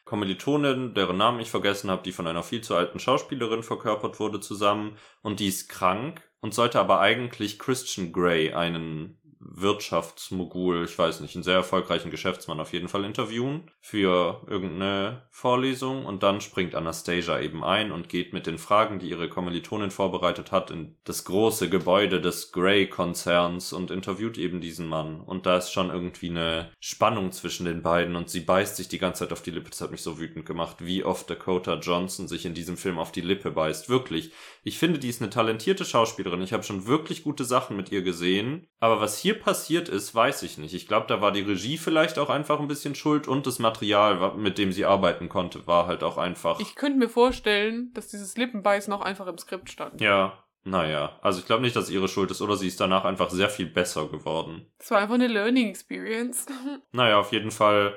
[0.06, 4.40] Kommilitonin, deren Namen ich vergessen habe, die von einer viel zu alten Schauspielerin verkörpert wurde,
[4.40, 4.96] zusammen.
[5.20, 11.34] Und die ist krank und sollte aber eigentlich Christian Grey, einen Wirtschaftsmogul, ich weiß nicht,
[11.34, 17.40] einen sehr erfolgreichen Geschäftsmann auf jeden Fall interviewen für irgendeine Vorlesung und dann springt Anastasia
[17.40, 21.68] eben ein und geht mit den Fragen, die ihre Kommilitonin vorbereitet hat, in das große
[21.68, 25.20] Gebäude des Grey-Konzerns und interviewt eben diesen Mann.
[25.20, 28.98] Und da ist schon irgendwie eine Spannung zwischen den beiden und sie beißt sich die
[28.98, 29.70] ganze Zeit auf die Lippe.
[29.70, 33.12] Das hat mich so wütend gemacht, wie oft Dakota Johnson sich in diesem Film auf
[33.12, 33.88] die Lippe beißt.
[33.88, 34.32] Wirklich.
[34.62, 36.42] Ich finde, die ist eine talentierte Schauspielerin.
[36.42, 38.66] Ich habe schon wirklich gute Sachen mit ihr gesehen.
[38.80, 40.74] Aber was hier passiert ist, weiß ich nicht.
[40.74, 44.34] Ich glaube, da war die Regie vielleicht auch einfach ein bisschen schuld und das Material,
[44.36, 46.60] mit dem sie arbeiten konnte, war halt auch einfach.
[46.60, 50.00] Ich könnte mir vorstellen, dass dieses Lippenbeißen auch einfach im Skript stand.
[50.00, 51.18] ja, naja.
[51.20, 53.66] Also ich glaube nicht, dass ihre Schuld ist oder sie ist danach einfach sehr viel
[53.66, 54.66] besser geworden.
[54.78, 56.46] Das war einfach eine Learning Experience.
[56.92, 57.94] Naja, auf jeden Fall,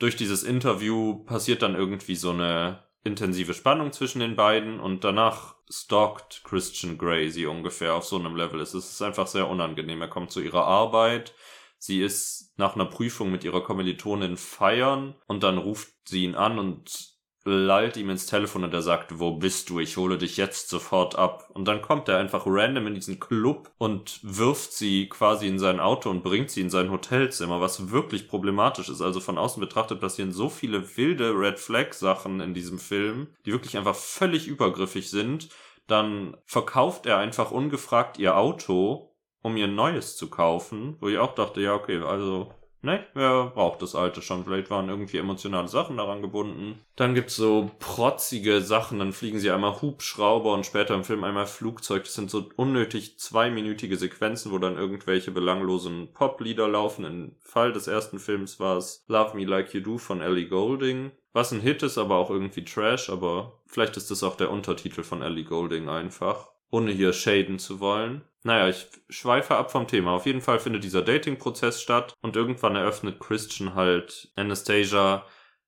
[0.00, 5.54] durch dieses Interview passiert dann irgendwie so eine intensive Spannung zwischen den beiden und danach
[5.70, 8.60] stalkt Christian Grey sie ungefähr auf so einem Level.
[8.60, 10.00] Es ist einfach sehr unangenehm.
[10.00, 11.34] Er kommt zu ihrer Arbeit.
[11.78, 16.58] Sie ist nach einer Prüfung mit ihrer Kommilitonin feiern und dann ruft sie ihn an
[16.58, 17.17] und
[17.48, 19.80] lallt ihm ins Telefon und er sagt, wo bist du?
[19.80, 21.48] Ich hole dich jetzt sofort ab.
[21.54, 25.80] Und dann kommt er einfach random in diesen Club und wirft sie quasi in sein
[25.80, 29.00] Auto und bringt sie in sein Hotelzimmer, was wirklich problematisch ist.
[29.00, 33.52] Also von außen betrachtet passieren so viele wilde Red Flag Sachen in diesem Film, die
[33.52, 35.48] wirklich einfach völlig übergriffig sind.
[35.86, 41.34] Dann verkauft er einfach ungefragt ihr Auto, um ihr neues zu kaufen, wo ich auch
[41.34, 44.44] dachte, ja, okay, also Ne, wer braucht das alte schon?
[44.44, 46.80] Vielleicht waren irgendwie emotionale Sachen daran gebunden.
[46.94, 51.46] Dann gibt's so protzige Sachen, dann fliegen sie einmal Hubschrauber und später im Film einmal
[51.46, 52.04] Flugzeug.
[52.04, 57.04] Das sind so unnötig zweiminütige Sequenzen, wo dann irgendwelche belanglosen Poplieder laufen.
[57.04, 61.10] Im Fall des ersten Films war es Love Me Like You Do von Ellie Goulding.
[61.32, 65.02] Was ein Hit ist, aber auch irgendwie Trash, aber vielleicht ist das auch der Untertitel
[65.02, 66.52] von Ellie Goulding einfach.
[66.70, 68.22] Ohne hier shaden zu wollen.
[68.42, 70.12] Naja, ich schweife ab vom Thema.
[70.12, 75.24] Auf jeden Fall findet dieser Dating-Prozess statt und irgendwann eröffnet Christian halt Anastasia,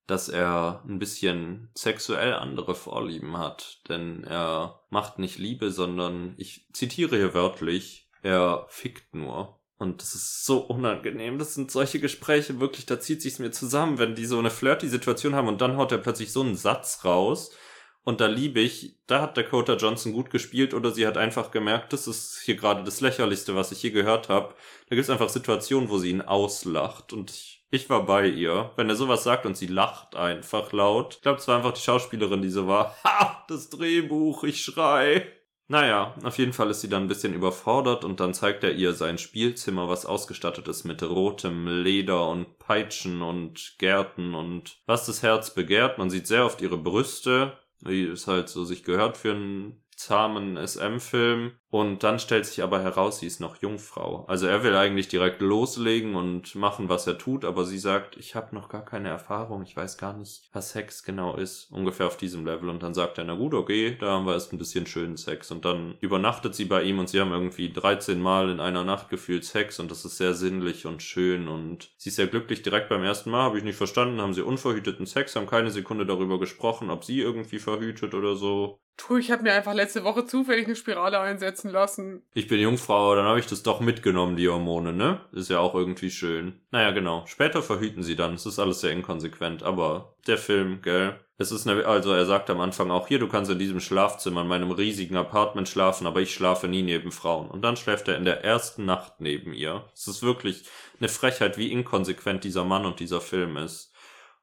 [0.07, 3.81] dass er ein bisschen sexuell andere Vorlieben hat.
[3.89, 9.61] Denn er macht nicht Liebe, sondern, ich zitiere hier wörtlich, er fickt nur.
[9.79, 11.39] Und das ist so unangenehm.
[11.39, 15.35] Das sind solche Gespräche, wirklich, da zieht sich's mir zusammen, wenn die so eine flirty-Situation
[15.35, 17.51] haben und dann haut er plötzlich so einen Satz raus.
[18.03, 21.93] Und da liebe ich, da hat Dakota Johnson gut gespielt oder sie hat einfach gemerkt,
[21.93, 24.55] das ist hier gerade das Lächerlichste, was ich je gehört habe.
[24.89, 28.73] Da gibt's einfach Situationen, wo sie ihn auslacht und ich, ich war bei ihr.
[28.77, 31.17] Wenn er sowas sagt und sie lacht einfach laut.
[31.17, 35.27] Ich glaube, es war einfach die Schauspielerin, die so war, ha, das Drehbuch, ich schrei.
[35.71, 38.93] Naja, auf jeden Fall ist sie dann ein bisschen überfordert und dann zeigt er ihr
[38.93, 45.23] sein Spielzimmer, was ausgestattet ist mit rotem Leder und Peitschen und Gärten und was das
[45.23, 45.97] Herz begehrt.
[45.97, 50.57] Man sieht sehr oft ihre Brüste, wie es halt so sich gehört für einen zahmen
[50.57, 51.53] SM-Film.
[51.69, 54.25] Und dann stellt sich aber heraus, sie ist noch Jungfrau.
[54.27, 58.35] Also er will eigentlich direkt loslegen und machen, was er tut, aber sie sagt, ich
[58.35, 61.71] habe noch gar keine Erfahrung, ich weiß gar nicht, was Sex genau ist.
[61.71, 62.71] Ungefähr auf diesem Level.
[62.71, 65.53] Und dann sagt er, na gut, okay, da haben wir erst ein bisschen schönen Sex.
[65.53, 69.09] Und dann übernachtet sie bei ihm und sie haben irgendwie 13 Mal in einer Nacht
[69.11, 72.89] gefühlt Sex und das ist sehr sinnlich und schön und sie ist sehr glücklich direkt
[72.89, 76.41] beim ersten Mal, habe ich nicht verstanden, haben sie unverhüteten Sex, haben keine Sekunde darüber
[76.41, 78.81] gesprochen, ob sie irgendwie verhütet oder so.
[79.01, 82.23] Tu, ich habe mir einfach letzte Woche zufällig eine Spirale einsetzen lassen.
[82.35, 85.21] Ich bin Jungfrau, dann habe ich das doch mitgenommen, die Hormone, ne?
[85.33, 86.61] Ist ja auch irgendwie schön.
[86.71, 87.25] Naja, genau.
[87.27, 88.35] Später verhüten sie dann.
[88.35, 91.19] Es ist alles sehr inkonsequent, aber der Film, gell?
[91.39, 94.43] Es ist eine, also er sagt am Anfang auch hier, du kannst in diesem Schlafzimmer
[94.43, 97.51] in meinem riesigen Apartment schlafen, aber ich schlafe nie neben Frauen.
[97.51, 99.83] Und dann schläft er in der ersten Nacht neben ihr.
[99.95, 100.65] Es ist wirklich
[100.99, 103.90] eine Frechheit, wie inkonsequent dieser Mann und dieser Film ist.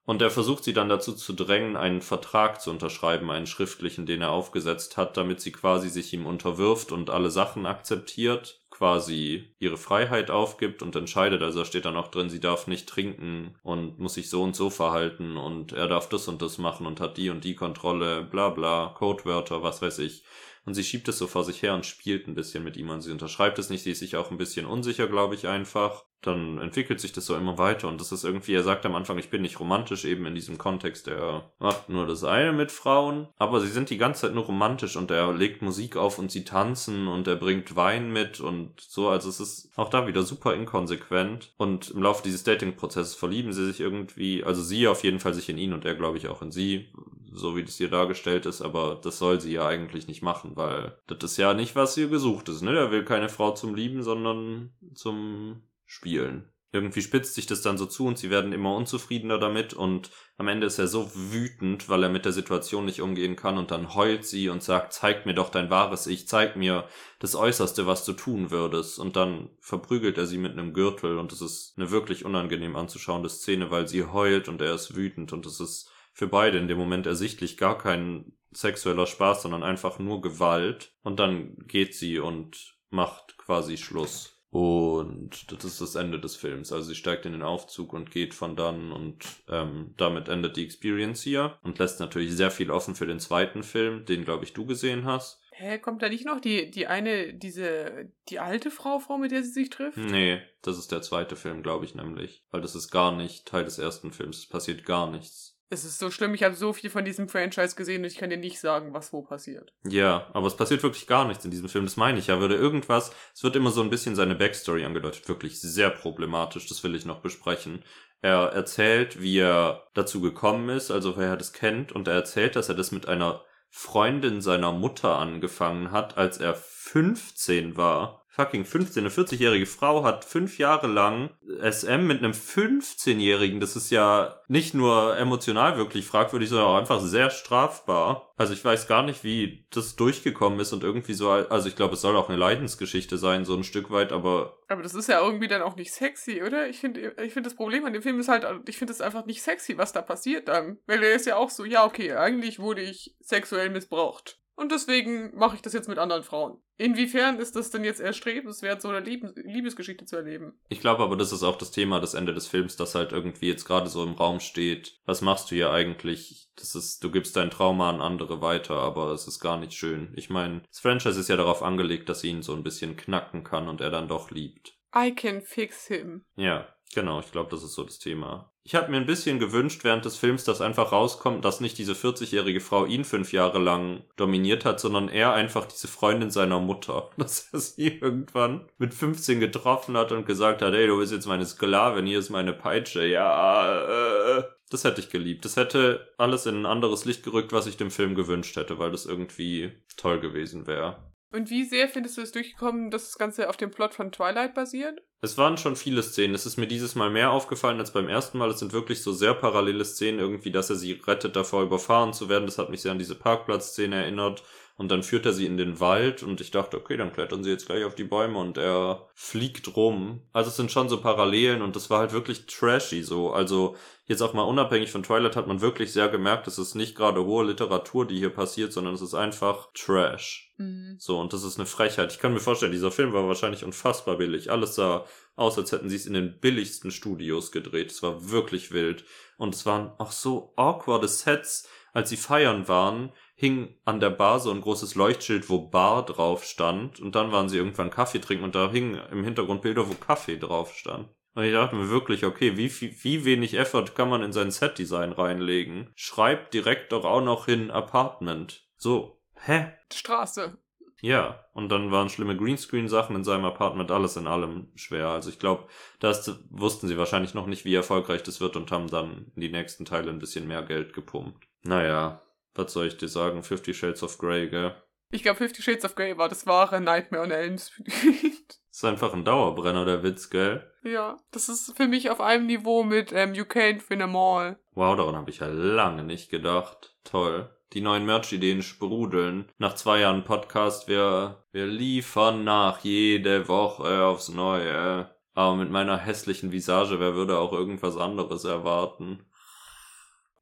[0.08, 4.22] Und er versucht sie dann dazu zu drängen, einen Vertrag zu unterschreiben, einen schriftlichen, den
[4.22, 9.76] er aufgesetzt hat, damit sie quasi sich ihm unterwirft und alle Sachen akzeptiert, quasi ihre
[9.76, 11.42] Freiheit aufgibt und entscheidet.
[11.42, 14.70] Also steht dann auch drin, sie darf nicht trinken und muss sich so und so
[14.70, 18.50] verhalten und er darf das und das machen und hat die und die Kontrolle, bla
[18.50, 20.24] bla, Codewörter, was weiß ich.
[20.66, 23.02] Und sie schiebt es so vor sich her und spielt ein bisschen mit ihm und
[23.02, 23.84] sie unterschreibt es nicht.
[23.84, 27.36] Sie ist sich auch ein bisschen unsicher, glaube ich, einfach dann entwickelt sich das so
[27.36, 27.88] immer weiter.
[27.88, 30.58] Und das ist irgendwie, er sagt am Anfang, ich bin nicht romantisch eben in diesem
[30.58, 34.46] Kontext, er macht nur das eine mit Frauen, aber sie sind die ganze Zeit nur
[34.46, 38.80] romantisch und er legt Musik auf und sie tanzen und er bringt Wein mit und
[38.82, 41.54] so, also es ist auch da wieder super inkonsequent.
[41.58, 45.50] Und im Laufe dieses Dating-Prozesses verlieben sie sich irgendwie, also sie auf jeden Fall sich
[45.50, 46.90] in ihn und er glaube ich auch in sie,
[47.32, 50.98] so wie das hier dargestellt ist, aber das soll sie ja eigentlich nicht machen, weil
[51.06, 52.76] das ist ja nicht, was ihr gesucht ist, ne?
[52.76, 56.52] Er will keine Frau zum Lieben, sondern zum spielen.
[56.74, 60.50] Irgendwie spitzt sich das dann so zu und sie werden immer unzufriedener damit und am
[60.50, 63.96] Ende ist er so wütend, weil er mit der Situation nicht umgehen kann und dann
[63.96, 66.86] heult sie und sagt, zeig mir doch dein wahres Ich, zeig mir
[67.20, 69.00] das Äußerste, was du tun würdest.
[69.00, 73.30] Und dann verprügelt er sie mit einem Gürtel und es ist eine wirklich unangenehm anzuschauende
[73.30, 76.78] Szene, weil sie heult und er ist wütend und es ist für beide in dem
[76.78, 80.94] Moment ersichtlich gar kein sexueller Spaß, sondern einfach nur Gewalt.
[81.02, 84.37] Und dann geht sie und macht quasi Schluss.
[84.58, 86.72] Und das ist das Ende des Films.
[86.72, 90.66] Also sie steigt in den Aufzug und geht von dann und ähm, damit endet die
[90.66, 94.54] Experience hier und lässt natürlich sehr viel offen für den zweiten Film, den glaube ich
[94.54, 95.44] du gesehen hast.
[95.52, 99.44] Hä, kommt da nicht noch die, die eine, diese, die alte Frau vor, mit der
[99.44, 100.00] sie sich trifft?
[100.00, 102.44] Nee, das ist der zweite Film, glaube ich nämlich.
[102.50, 104.40] Weil das ist gar nicht Teil des ersten Films.
[104.40, 105.57] Es passiert gar nichts.
[105.70, 108.30] Es ist so schlimm, ich habe so viel von diesem Franchise gesehen und ich kann
[108.30, 109.74] dir nicht sagen, was wo passiert.
[109.84, 112.40] Ja, aber es passiert wirklich gar nichts in diesem Film, das meine ich ja.
[112.40, 116.84] Würde irgendwas, es wird immer so ein bisschen seine Backstory angedeutet, wirklich sehr problematisch, das
[116.84, 117.84] will ich noch besprechen.
[118.22, 122.56] Er erzählt, wie er dazu gekommen ist, also wer er das kennt, und er erzählt,
[122.56, 128.66] dass er das mit einer Freundin seiner Mutter angefangen hat, als er 15 war fucking
[128.66, 133.60] 15, eine 40-jährige Frau hat fünf Jahre lang SM mit einem 15-jährigen.
[133.60, 138.32] Das ist ja nicht nur emotional wirklich fragwürdig, sondern auch einfach sehr strafbar.
[138.38, 141.96] Also ich weiß gar nicht, wie das durchgekommen ist und irgendwie so, also ich glaube,
[141.96, 144.60] es soll auch eine Leidensgeschichte sein, so ein Stück weit, aber.
[144.68, 146.70] Aber das ist ja irgendwie dann auch nicht sexy, oder?
[146.70, 149.26] Ich finde, ich finde das Problem an dem Film ist halt, ich finde es einfach
[149.26, 150.78] nicht sexy, was da passiert dann.
[150.86, 154.40] Weil er ist ja auch so, ja, okay, eigentlich wurde ich sexuell missbraucht.
[154.58, 156.60] Und deswegen mache ich das jetzt mit anderen Frauen.
[156.78, 160.60] Inwiefern ist das denn jetzt erstrebenswert, so eine Liebesgeschichte zu erleben?
[160.68, 163.48] Ich glaube aber, das ist auch das Thema des Ende des Films, das halt irgendwie
[163.48, 165.00] jetzt gerade so im Raum steht.
[165.06, 166.50] Was machst du hier eigentlich?
[166.56, 170.12] Das ist, du gibst dein Trauma an andere weiter, aber es ist gar nicht schön.
[170.16, 173.44] Ich meine, das Franchise ist ja darauf angelegt, dass sie ihn so ein bisschen knacken
[173.44, 174.74] kann und er dann doch liebt.
[174.96, 176.26] I can fix him.
[176.36, 178.52] Ja, genau, ich glaube, das ist so das Thema.
[178.64, 181.94] Ich habe mir ein bisschen gewünscht während des Films, dass einfach rauskommt, dass nicht diese
[181.94, 187.10] 40-jährige Frau ihn fünf Jahre lang dominiert hat, sondern er einfach diese Freundin seiner Mutter.
[187.18, 191.28] Dass er sie irgendwann mit 15 getroffen hat und gesagt hat, ey, du bist jetzt
[191.28, 193.06] meine Sklavin, hier ist meine Peitsche.
[193.06, 195.46] Ja, äh, das hätte ich geliebt.
[195.46, 198.92] Das hätte alles in ein anderes Licht gerückt, was ich dem Film gewünscht hätte, weil
[198.92, 200.98] das irgendwie toll gewesen wäre.
[201.38, 204.56] Und wie sehr findest du es durchgekommen, dass das Ganze auf dem Plot von Twilight
[204.56, 205.04] basiert?
[205.22, 206.34] Es waren schon viele Szenen.
[206.34, 208.50] Es ist mir dieses Mal mehr aufgefallen als beim ersten Mal.
[208.50, 212.28] Es sind wirklich so sehr parallele Szenen irgendwie, dass er sie rettet, davor überfahren zu
[212.28, 212.48] werden.
[212.48, 214.42] Das hat mich sehr an diese Parkplatzszene erinnert.
[214.78, 217.50] Und dann führt er sie in den Wald und ich dachte, okay, dann klettern sie
[217.50, 220.22] jetzt gleich auf die Bäume und er fliegt rum.
[220.34, 223.32] Also es sind schon so Parallelen und das war halt wirklich trashy so.
[223.32, 226.96] Also jetzt auch mal unabhängig von Twilight hat man wirklich sehr gemerkt, es ist nicht
[226.96, 230.54] gerade hohe Literatur, die hier passiert, sondern es ist einfach Trash.
[230.58, 230.98] Mhm.
[231.00, 232.12] So, und das ist eine Frechheit.
[232.12, 234.52] Ich kann mir vorstellen, dieser Film war wahrscheinlich unfassbar billig.
[234.52, 237.90] Alles sah aus, als hätten sie es in den billigsten Studios gedreht.
[237.92, 239.06] Es war wirklich wild.
[239.38, 244.40] Und es waren auch so awkwarde Sets, als sie feiern waren, hing an der Bar
[244.40, 247.00] so ein großes Leuchtschild, wo Bar drauf stand.
[247.00, 250.38] Und dann waren sie irgendwann Kaffee trinken und da hingen im Hintergrund Bilder, wo Kaffee
[250.38, 251.08] drauf stand.
[251.36, 254.50] Und ich dachte mir wirklich, okay, wie, wie, wie wenig Effort kann man in sein
[254.50, 255.92] Setdesign reinlegen?
[255.94, 258.68] Schreibt direkt doch auch noch hin Apartment.
[258.76, 259.68] So, hä?
[259.94, 260.58] Straße.
[261.00, 265.10] Ja, und dann waren schlimme Greenscreen-Sachen in seinem Apartment, alles in allem schwer.
[265.10, 265.68] Also ich glaube,
[266.00, 269.52] das wussten sie wahrscheinlich noch nicht, wie erfolgreich das wird und haben dann in die
[269.52, 271.48] nächsten Teile ein bisschen mehr Geld gepumpt.
[271.62, 272.24] Naja,
[272.58, 273.44] was soll ich dir sagen?
[273.44, 274.76] Fifty Shades of Grey, gell?
[275.10, 278.60] Ich glaube, Fifty Shades of Grey war das wahre Nightmare on Elm Street.
[278.72, 280.72] Ist einfach ein Dauerbrenner, der Witz, gell?
[280.84, 284.60] ja, das ist für mich auf einem Niveau mit ähm, You Can't Win a Mall.
[284.74, 286.96] Wow, daran habe ich ja lange nicht gedacht.
[287.04, 287.50] Toll.
[287.74, 289.52] Die neuen Merch-Ideen sprudeln.
[289.58, 295.10] Nach zwei Jahren Podcast, wir, wir liefern nach jede Woche aufs Neue.
[295.34, 299.26] Aber mit meiner hässlichen Visage, wer würde auch irgendwas anderes erwarten?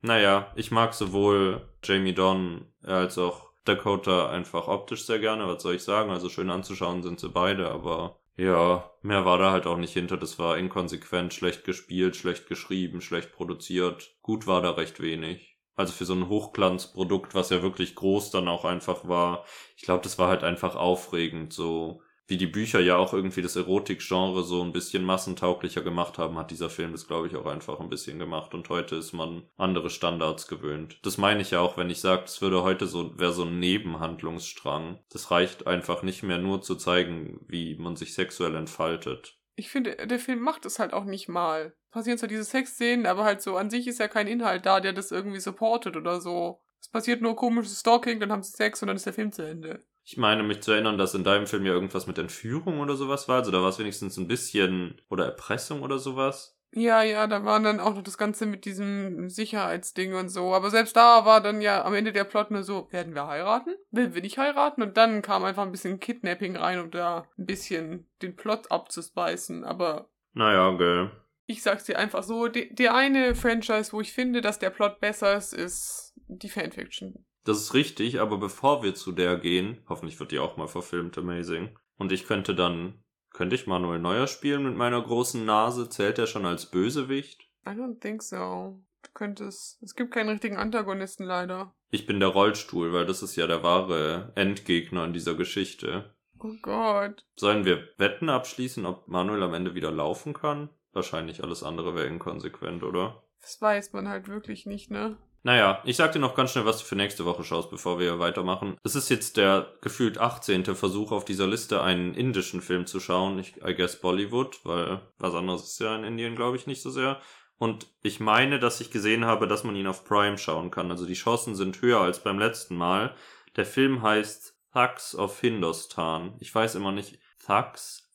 [0.06, 5.74] Naja, ich mag sowohl Jamie Donn als auch Dakota einfach optisch sehr gerne, was soll
[5.74, 6.12] ich sagen?
[6.12, 10.18] Also schön anzuschauen sind sie beide, aber ja, mehr war da halt auch nicht hinter.
[10.18, 14.16] Das war inkonsequent, schlecht gespielt, schlecht geschrieben, schlecht produziert.
[14.22, 15.58] Gut war da recht wenig.
[15.76, 19.44] Also für so ein Hochglanzprodukt, was ja wirklich groß dann auch einfach war.
[19.76, 23.56] Ich glaube, das war halt einfach aufregend, so wie die Bücher ja auch irgendwie das
[23.56, 27.80] Erotik-Genre so ein bisschen massentauglicher gemacht haben, hat dieser Film das, glaube ich, auch einfach
[27.80, 28.54] ein bisschen gemacht.
[28.54, 31.00] Und heute ist man andere Standards gewöhnt.
[31.04, 33.60] Das meine ich ja auch, wenn ich sage, es würde heute so, wäre so ein
[33.60, 35.00] Nebenhandlungsstrang.
[35.10, 39.38] Das reicht einfach nicht mehr nur zu zeigen, wie man sich sexuell entfaltet.
[39.56, 41.76] Ich finde, der Film macht es halt auch nicht mal.
[41.92, 44.92] Passieren zwar diese Sexszenen, aber halt so an sich ist ja kein Inhalt da, der
[44.92, 46.62] das irgendwie supportet oder so.
[46.82, 49.44] Es passiert nur komisches Stalking, dann haben sie Sex und dann ist der Film zu
[49.44, 49.86] Ende.
[50.08, 53.28] Ich meine mich zu erinnern, dass in deinem Film ja irgendwas mit Entführung oder sowas
[53.28, 53.38] war.
[53.38, 56.56] Also da war es wenigstens ein bisschen oder Erpressung oder sowas.
[56.78, 60.54] Ja, ja, da war dann auch noch das Ganze mit diesem Sicherheitsding und so.
[60.54, 63.74] Aber selbst da war dann ja am Ende der Plot nur so, werden wir heiraten?
[63.92, 64.84] Will wir nicht heiraten?
[64.84, 69.64] Und dann kam einfach ein bisschen Kidnapping rein, um da ein bisschen den Plot abzuspeisen.
[69.64, 71.10] Aber Naja, gell.
[71.48, 75.00] ich sag's dir einfach so, die, der eine Franchise, wo ich finde, dass der Plot
[75.00, 77.26] besser ist, ist die Fanfiction.
[77.46, 81.18] Das ist richtig, aber bevor wir zu der gehen, hoffentlich wird die auch mal verfilmt,
[81.18, 81.78] amazing.
[81.98, 85.88] Und ich könnte dann, könnte ich Manuel Neuer spielen mit meiner großen Nase?
[85.88, 87.44] Zählt er schon als Bösewicht?
[87.66, 88.82] I don't think so.
[89.04, 89.82] Du könntest.
[89.84, 91.76] Es gibt keinen richtigen Antagonisten leider.
[91.92, 96.16] Ich bin der Rollstuhl, weil das ist ja der wahre Endgegner in dieser Geschichte.
[96.40, 97.26] Oh Gott.
[97.36, 100.70] Sollen wir Wetten abschließen, ob Manuel am Ende wieder laufen kann?
[100.94, 103.24] Wahrscheinlich alles andere wäre inkonsequent, oder?
[103.42, 105.18] Das weiß man halt wirklich nicht, ne?
[105.46, 108.18] Naja, ich sag dir noch ganz schnell, was du für nächste Woche schaust, bevor wir
[108.18, 108.80] weitermachen.
[108.84, 110.66] Es ist jetzt der gefühlt 18.
[110.74, 113.38] Versuch auf dieser Liste, einen indischen Film zu schauen.
[113.38, 116.90] Ich, I guess Bollywood, weil was anderes ist ja in Indien, glaube ich, nicht so
[116.90, 117.22] sehr.
[117.60, 120.90] Und ich meine, dass ich gesehen habe, dass man ihn auf Prime schauen kann.
[120.90, 123.14] Also die Chancen sind höher als beim letzten Mal.
[123.56, 126.38] Der Film heißt Thugs of Hindustan.
[126.40, 128.10] Ich weiß immer nicht, Thugs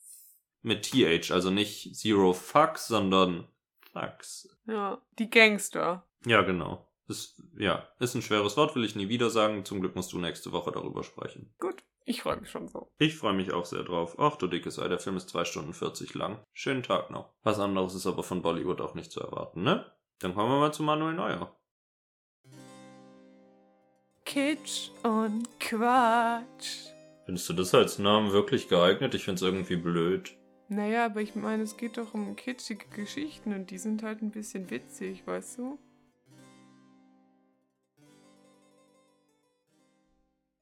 [0.63, 3.47] mit TH, also nicht Zero Fucks, sondern
[3.93, 4.49] Thugs.
[4.67, 5.01] Ja.
[5.17, 6.05] Die Gangster.
[6.25, 6.90] Ja, genau.
[7.11, 9.65] Ist, ja, ist ein schweres Wort, will ich nie wieder sagen.
[9.65, 11.53] Zum Glück musst du nächste Woche darüber sprechen.
[11.59, 11.83] Gut.
[12.05, 12.89] Ich freue mich schon so.
[12.97, 14.15] Ich freue mich auch sehr drauf.
[14.17, 16.39] Ach du dickes Ei, der Film ist 2 Stunden 40 lang.
[16.53, 17.33] Schönen Tag noch.
[17.43, 19.85] Was anderes ist aber von Bollywood auch nicht zu erwarten, ne?
[20.19, 21.55] Dann kommen wir mal zu Manuel Neuer.
[24.25, 26.89] Kitsch und Quatsch.
[27.25, 29.13] Findest du das als Namen wirklich geeignet?
[29.13, 30.35] Ich find's irgendwie blöd.
[30.69, 34.31] Naja, aber ich meine, es geht doch um kitschige Geschichten und die sind halt ein
[34.31, 35.79] bisschen witzig, weißt du?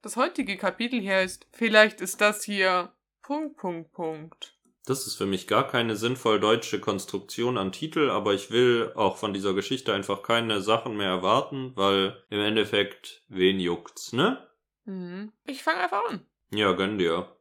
[0.01, 4.57] Das heutige Kapitel hier ist, vielleicht ist das hier Punkt, Punkt, Punkt.
[4.85, 9.17] Das ist für mich gar keine sinnvoll deutsche Konstruktion an Titel, aber ich will auch
[9.17, 14.47] von dieser Geschichte einfach keine Sachen mehr erwarten, weil im Endeffekt, wen juckt's, ne?
[14.85, 15.33] Mhm.
[15.45, 16.25] Ich fange einfach an.
[16.51, 17.35] Ja, gönn dir.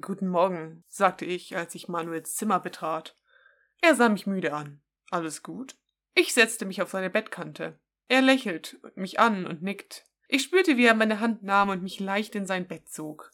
[0.00, 3.18] Guten Morgen, sagte ich, als ich Manuels Zimmer betrat.
[3.82, 4.80] Er sah mich müde an.
[5.10, 5.74] Alles gut?
[6.14, 7.78] Ich setzte mich auf seine Bettkante.
[8.08, 10.06] Er lächelt mich an und nickt.
[10.28, 13.30] Ich spürte, wie er meine Hand nahm und mich leicht in sein Bett zog.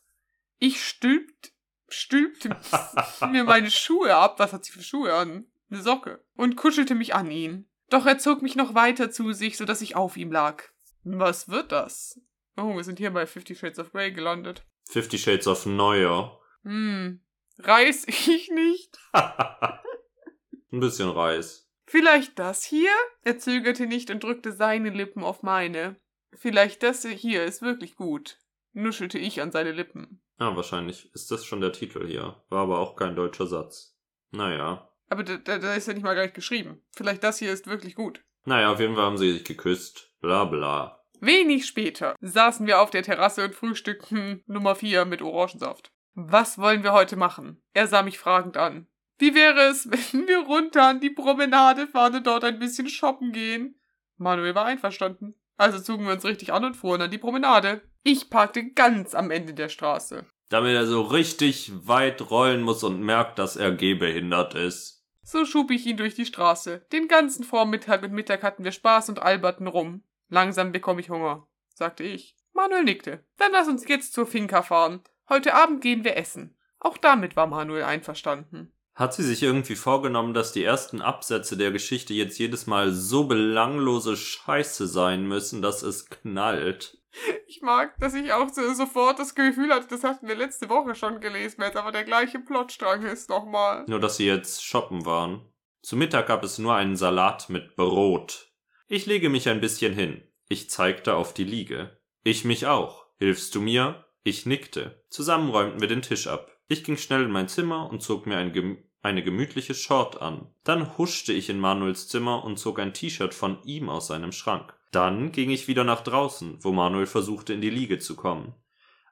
[0.59, 1.53] Ich stülpt,
[1.89, 2.57] stülpte
[3.31, 4.39] mir meine Schuhe ab.
[4.39, 5.47] Was hat sie für Schuhe an?
[5.71, 6.25] Eine Socke.
[6.37, 7.69] Und kuschelte mich an ihn.
[7.89, 10.65] Doch er zog mich noch weiter zu sich, so dass ich auf ihm lag.
[11.05, 12.21] Was wird das?
[12.57, 14.65] Oh, wir sind hier bei Fifty Shades of Grey gelandet.
[14.89, 16.41] Fifty Shades of Neuer.
[16.63, 17.21] Hm.
[17.59, 18.99] Reiß ich nicht?
[19.13, 21.69] Ein bisschen Reis.
[21.87, 22.91] Vielleicht das hier?
[23.23, 25.97] Er zögerte nicht und drückte seine Lippen auf meine.
[26.35, 28.39] Vielleicht das hier ist wirklich gut,
[28.73, 30.23] nuschelte ich an seine Lippen.
[30.39, 32.43] Ja, wahrscheinlich ist das schon der Titel hier.
[32.49, 33.97] War aber auch kein deutscher Satz.
[34.31, 34.91] Naja.
[35.09, 36.83] Aber da, da, da ist ja nicht mal gleich geschrieben.
[36.91, 38.25] Vielleicht das hier ist wirklich gut.
[38.45, 40.11] Naja, auf jeden Fall haben sie sich geküsst.
[40.21, 41.05] Bla bla.
[41.21, 45.93] Wenig später saßen wir auf der Terrasse und frühstückten Nummer 4 mit Orangensaft.
[46.15, 47.63] Was wollen wir heute machen?
[47.75, 48.89] Er sah mich fragend an.
[49.19, 53.33] Wie wäre es, wenn wir runter an die Promenade fahren und dort ein bisschen shoppen
[53.33, 53.79] gehen?
[54.17, 55.35] Manuel war einverstanden.
[55.57, 57.83] Also zogen wir uns richtig an und fuhren an die Promenade.
[58.03, 60.27] Ich parkte ganz am Ende der Straße.
[60.49, 65.05] Damit er so richtig weit rollen muss und merkt, dass er gehbehindert ist.
[65.23, 66.85] So schub ich ihn durch die Straße.
[66.93, 70.03] Den ganzen Vormittag und Mittag hatten wir Spaß und alberten rum.
[70.29, 72.37] Langsam bekomme ich Hunger, sagte ich.
[72.53, 73.25] Manuel nickte.
[73.39, 75.03] Dann lass uns jetzt zur Finca fahren.
[75.29, 76.57] Heute Abend gehen wir essen.
[76.81, 78.73] Auch damit war Manuel einverstanden.
[78.95, 83.25] Hat sie sich irgendwie vorgenommen, dass die ersten Absätze der Geschichte jetzt jedes Mal so
[83.25, 86.99] belanglose Scheiße sein müssen, dass es knallt?
[87.47, 90.95] Ich mag, dass ich auch so, sofort das Gefühl hatte, das hatten wir letzte Woche
[90.95, 93.85] schon gelesen, es aber der gleiche Plotstrang ist nochmal.
[93.87, 95.47] Nur, dass sie jetzt shoppen waren.
[95.83, 98.53] Zu Mittag gab es nur einen Salat mit Brot.
[98.89, 100.23] Ich lege mich ein bisschen hin.
[100.49, 101.99] Ich zeigte auf die Liege.
[102.25, 103.07] Ich mich auch.
[103.19, 104.05] Hilfst du mir?
[104.23, 105.03] Ich nickte.
[105.09, 106.52] Zusammen räumten wir den Tisch ab.
[106.69, 110.47] Ich ging schnell in mein Zimmer und zog mir ein gem eine gemütliche Short an.
[110.63, 114.75] Dann huschte ich in Manuels Zimmer und zog ein T-Shirt von ihm aus seinem Schrank.
[114.93, 118.55] Dann ging ich wieder nach draußen, wo Manuel versuchte, in die Liege zu kommen.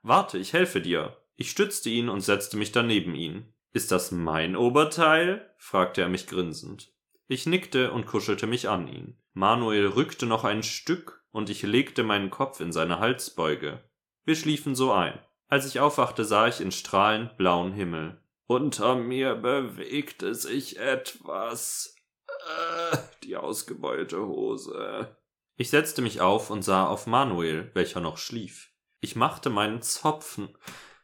[0.03, 1.17] Warte, ich helfe dir.
[1.37, 3.53] Ich stützte ihn und setzte mich dann neben ihn.
[3.73, 5.51] Ist das mein Oberteil?
[5.57, 6.93] fragte er mich grinsend.
[7.29, 9.17] Ich nickte und kuschelte mich an ihn.
[9.33, 13.83] Manuel rückte noch ein Stück und ich legte meinen Kopf in seine Halsbeuge.
[14.25, 15.19] Wir schliefen so ein.
[15.51, 18.23] Als ich aufwachte, sah ich in strahlend blauen Himmel.
[18.47, 21.97] Unter mir bewegte sich etwas.
[22.29, 25.17] Äh, die ausgebeulte Hose.
[25.57, 28.73] Ich setzte mich auf und sah auf Manuel, welcher noch schlief.
[29.01, 30.57] Ich machte meinen Zopfen.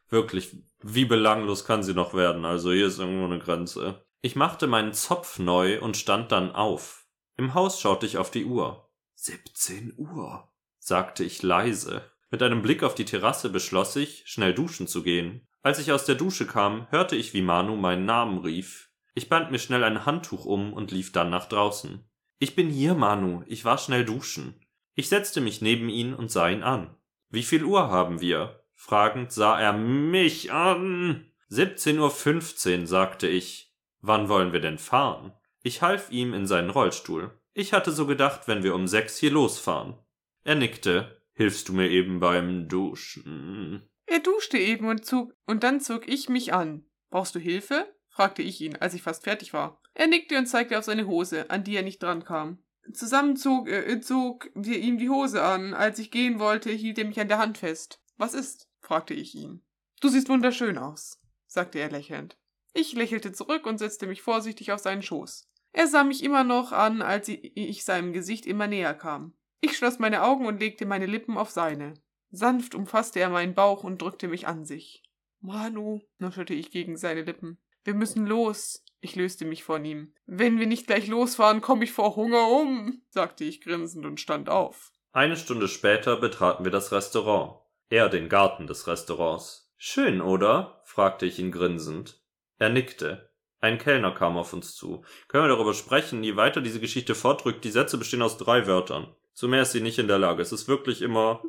[0.09, 2.45] Wirklich, wie belanglos kann sie noch werden?
[2.45, 4.05] Also hier ist irgendwo eine Grenze.
[4.21, 7.05] Ich machte meinen Zopf neu und stand dann auf.
[7.35, 8.89] Im Haus schaute ich auf die Uhr.
[9.15, 12.09] 17 Uhr, sagte ich leise.
[12.29, 15.47] Mit einem Blick auf die Terrasse beschloss ich, schnell duschen zu gehen.
[15.61, 18.89] Als ich aus der Dusche kam, hörte ich, wie Manu meinen Namen rief.
[19.13, 22.07] Ich band mir schnell ein Handtuch um und lief dann nach draußen.
[22.39, 24.61] Ich bin hier, Manu, ich war schnell duschen.
[24.93, 26.95] Ich setzte mich neben ihn und sah ihn an.
[27.29, 28.63] Wie viel Uhr haben wir?
[28.75, 31.31] Fragend sah er mich an.
[31.49, 33.73] 17.15 Uhr, sagte ich.
[34.01, 35.33] Wann wollen wir denn fahren?
[35.63, 37.31] Ich half ihm in seinen Rollstuhl.
[37.53, 39.97] Ich hatte so gedacht, wenn wir um sechs hier losfahren.
[40.43, 41.16] Er nickte.
[41.37, 43.87] Hilfst du mir eben beim Duschen?
[44.07, 46.89] Er duschte eben und zog, und dann zog ich mich an.
[47.11, 47.93] Brauchst du Hilfe?
[48.09, 49.79] fragte ich ihn, als ich fast fertig war.
[49.93, 52.63] Er nickte und zeigte auf seine Hose, an die er nicht drankam.
[52.91, 55.75] Zusammen zog, äh, zog wir ihm die Hose an.
[55.75, 58.01] Als ich gehen wollte, hielt er mich an der Hand fest.
[58.17, 58.67] Was ist?
[58.79, 59.63] fragte ich ihn.
[60.01, 62.35] Du siehst wunderschön aus, sagte er lächelnd.
[62.73, 65.47] Ich lächelte zurück und setzte mich vorsichtig auf seinen Schoß.
[65.71, 69.36] Er sah mich immer noch an, als ich seinem Gesicht immer näher kam.
[69.61, 71.93] Ich schloss meine Augen und legte meine Lippen auf seine.
[72.29, 75.03] Sanft umfasste er meinen Bauch und drückte mich an sich.
[75.39, 77.57] Manu, nuschelte ich gegen seine Lippen.
[77.83, 78.83] Wir müssen los.
[78.99, 80.13] Ich löste mich von ihm.
[80.25, 84.49] Wenn wir nicht gleich losfahren, komme ich vor Hunger um, sagte ich grinsend und stand
[84.49, 84.91] auf.
[85.11, 87.59] Eine Stunde später betraten wir das Restaurant.
[87.89, 89.71] Er den Garten des Restaurants.
[89.77, 90.81] Schön, oder?
[90.83, 92.19] fragte ich ihn grinsend.
[92.57, 93.29] Er nickte.
[93.59, 95.03] Ein Kellner kam auf uns zu.
[95.27, 96.23] Können wir darüber sprechen?
[96.23, 99.15] Je weiter diese Geschichte fortrückt, die Sätze bestehen aus drei Wörtern.
[99.37, 100.41] Zu mehr ist sie nicht in der Lage.
[100.41, 101.43] Es ist wirklich immer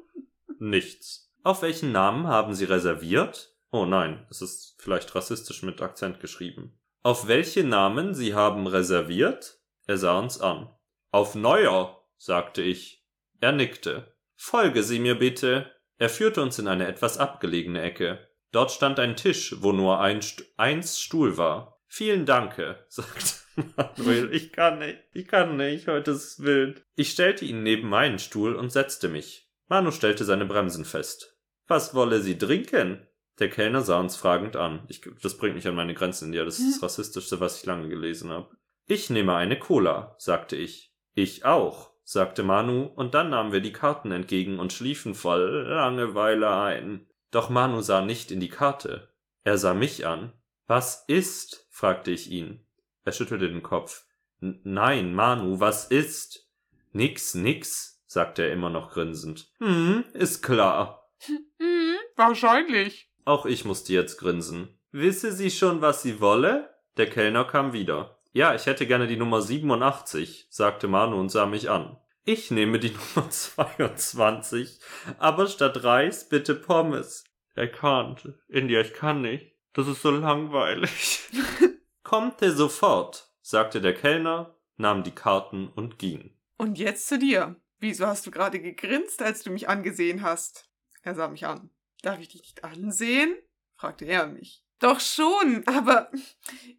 [0.58, 1.32] nichts.
[1.42, 3.56] Auf welchen Namen haben Sie reserviert?
[3.70, 6.78] Oh nein, es ist vielleicht rassistisch mit Akzent geschrieben.
[7.02, 9.62] Auf welche Namen Sie haben reserviert?
[9.86, 10.68] Er sah uns an.
[11.12, 13.06] Auf Neuer, sagte ich.
[13.40, 14.14] Er nickte.
[14.36, 15.72] Folge Sie mir bitte.
[15.96, 18.28] Er führte uns in eine etwas abgelegene Ecke.
[18.52, 21.80] Dort stand ein Tisch, wo nur ein St eins Stuhl war.
[21.86, 24.32] Vielen Danke, sagte Manuel.
[24.32, 26.84] Ich kann nicht, ich kann nicht, heute ist es wild.
[26.94, 29.48] Ich stellte ihn neben meinen Stuhl und setzte mich.
[29.68, 31.36] Manu stellte seine Bremsen fest.
[31.66, 33.06] Was wolle sie trinken?
[33.38, 34.84] Der Kellner sah uns fragend an.
[34.88, 36.32] Ich, das bringt mich an meine Grenzen.
[36.32, 38.56] Ja, das ist das Rassistischste, was ich lange gelesen habe.
[38.86, 40.94] Ich nehme eine Cola, sagte ich.
[41.14, 46.50] Ich auch, sagte Manu, und dann nahmen wir die Karten entgegen und schliefen voll Langeweile
[46.50, 47.06] ein.
[47.30, 49.12] Doch Manu sah nicht in die Karte.
[49.44, 50.32] Er sah mich an.
[50.66, 51.66] Was ist?
[51.70, 52.64] fragte ich ihn.
[53.08, 54.04] Er schüttelte den Kopf.
[54.40, 56.46] Nein, Manu, was ist?
[56.92, 59.50] Nix, nix, sagte er immer noch grinsend.
[59.60, 61.10] Hm, ist klar.
[61.58, 63.10] Hm, wahrscheinlich.
[63.24, 64.78] Auch ich musste jetzt grinsen.
[64.92, 66.68] Wisse sie schon, was sie wolle?
[66.98, 68.18] Der Kellner kam wieder.
[68.32, 71.96] Ja, ich hätte gerne die Nummer 87, sagte Manu und sah mich an.
[72.26, 74.80] Ich nehme die Nummer 22,
[75.18, 77.24] aber statt Reis bitte Pommes.
[77.54, 78.16] Er kann.
[78.48, 79.54] India, ich kann nicht.
[79.72, 81.20] Das ist so langweilig.
[82.08, 86.34] Kommt sofort, sagte der Kellner, nahm die Karten und ging.
[86.56, 87.60] Und jetzt zu dir.
[87.80, 90.70] Wieso hast du gerade gegrinst, als du mich angesehen hast?
[91.02, 91.68] Er sah mich an.
[92.00, 93.36] Darf ich dich nicht ansehen?
[93.76, 94.64] fragte er mich.
[94.78, 96.10] Doch schon, aber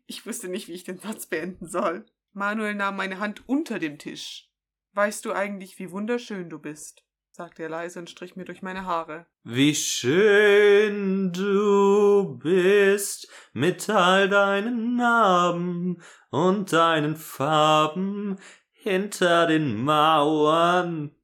[0.08, 2.08] ich wusste nicht, wie ich den Satz beenden soll.
[2.34, 4.50] Manuel nahm meine Hand unter dem Tisch.
[4.94, 7.06] Weißt du eigentlich, wie wunderschön du bist?
[7.40, 9.26] Sagte er leise und strich mir durch meine Haare.
[9.46, 18.38] Wie schön du bist mit all deinen Narben und deinen Farben
[18.74, 21.16] hinter den Mauern.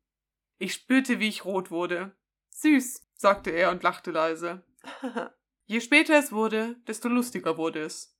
[0.57, 2.15] Ich spürte, wie ich rot wurde.
[2.47, 4.63] Süß, sagte er und lachte leise.
[5.65, 8.17] Je später es wurde, desto lustiger wurde es.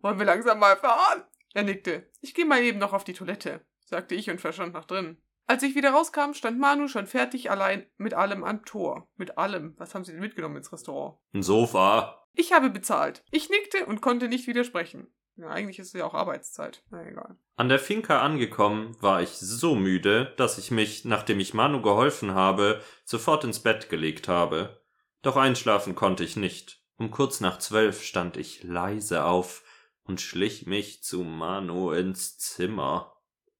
[0.00, 1.22] Wollen wir langsam mal fahren?
[1.54, 2.10] Er nickte.
[2.20, 5.18] Ich gehe mal eben noch auf die Toilette, sagte ich und verschwand nach drin.
[5.50, 9.08] Als ich wieder rauskam, stand Manu schon fertig allein mit allem am Tor.
[9.16, 9.74] Mit allem.
[9.78, 11.16] Was haben Sie denn mitgenommen ins Restaurant?
[11.32, 12.22] Ein Sofa.
[12.34, 13.24] Ich habe bezahlt.
[13.30, 15.08] Ich nickte und konnte nicht widersprechen.
[15.36, 16.82] Ja, eigentlich ist es ja auch Arbeitszeit.
[16.90, 17.38] Na egal.
[17.56, 22.34] An der Finca angekommen, war ich so müde, dass ich mich, nachdem ich Manu geholfen
[22.34, 24.82] habe, sofort ins Bett gelegt habe.
[25.22, 26.82] Doch einschlafen konnte ich nicht.
[26.98, 29.64] Um kurz nach zwölf stand ich leise auf
[30.04, 33.17] und schlich mich zu Manu ins Zimmer.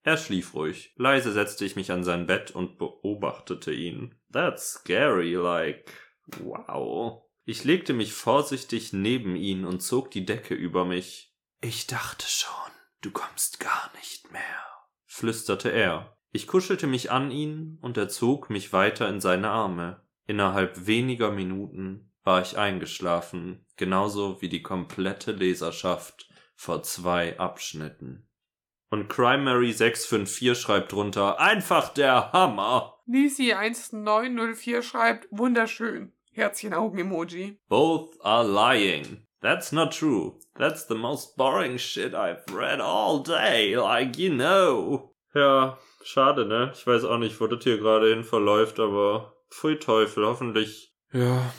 [0.09, 0.95] Er schlief ruhig.
[0.97, 4.15] Leise setzte ich mich an sein Bett und beobachtete ihn.
[4.33, 5.93] That's scary, like.
[6.39, 7.25] Wow.
[7.45, 11.37] Ich legte mich vorsichtig neben ihn und zog die Decke über mich.
[11.61, 14.65] Ich dachte schon, du kommst gar nicht mehr,
[15.05, 16.17] flüsterte er.
[16.31, 20.07] Ich kuschelte mich an ihn und er zog mich weiter in seine Arme.
[20.27, 28.28] Innerhalb weniger Minuten war ich eingeschlafen, genauso wie die komplette Leserschaft vor zwei Abschnitten.
[28.91, 32.95] Und Crimary654 schreibt drunter, einfach der Hammer.
[33.09, 36.13] Lisi1904 schreibt, wunderschön.
[36.33, 37.59] Herzchen Augen-Emoji.
[37.69, 39.27] Both are lying.
[39.41, 40.39] That's not true.
[40.57, 45.15] That's the most boring shit I've read all day, like you know.
[45.35, 46.73] Ja, schade, ne?
[46.75, 50.93] Ich weiß auch nicht, wo das hier gerade hin verläuft, aber pfui Teufel, hoffentlich.
[51.13, 51.53] Ja.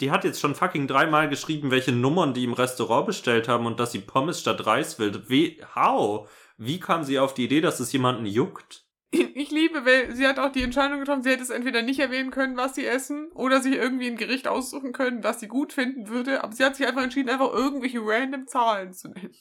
[0.00, 3.78] Die hat jetzt schon fucking dreimal geschrieben, welche Nummern die im Restaurant bestellt haben und
[3.78, 5.22] dass sie Pommes statt Reis will.
[5.28, 6.28] Wie, how?
[6.58, 8.86] Wie kam sie auf die Idee, dass es jemanden juckt?
[9.10, 12.30] Ich liebe, weil sie hat auch die Entscheidung getroffen, sie hätte es entweder nicht erwähnen
[12.30, 16.08] können, was sie essen, oder sich irgendwie ein Gericht aussuchen können, das sie gut finden
[16.08, 19.34] würde, aber sie hat sich einfach entschieden, einfach irgendwelche random Zahlen zu nennen.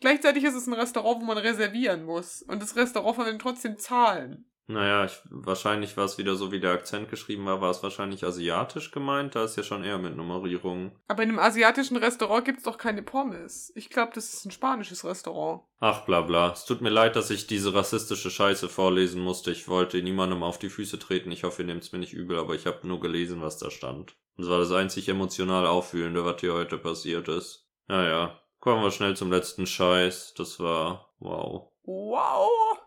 [0.00, 2.42] Gleichzeitig ist es ein Restaurant, wo man reservieren muss.
[2.42, 4.48] Und das Restaurant verwendet trotzdem Zahlen.
[4.70, 8.22] Naja, ich, wahrscheinlich war es wieder so, wie der Akzent geschrieben war, war es wahrscheinlich
[8.22, 10.92] asiatisch gemeint, da ist ja schon eher mit Nummerierung.
[11.08, 13.72] Aber in einem asiatischen Restaurant gibt's doch keine Pommes.
[13.74, 15.62] Ich glaube, das ist ein spanisches Restaurant.
[15.80, 16.52] Ach bla bla.
[16.52, 19.50] Es tut mir leid, dass ich diese rassistische Scheiße vorlesen musste.
[19.52, 21.32] Ich wollte niemandem auf die Füße treten.
[21.32, 24.16] Ich hoffe, ihr nehmt's mir nicht übel, aber ich habe nur gelesen, was da stand.
[24.36, 27.66] Und das war das einzig emotional Auffühlende, was hier heute passiert ist.
[27.86, 30.34] Naja, kommen wir schnell zum letzten Scheiß.
[30.36, 31.70] Das war wow.
[31.84, 32.78] Wow!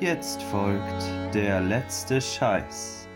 [0.00, 3.08] Jetzt folgt der letzte Scheiß.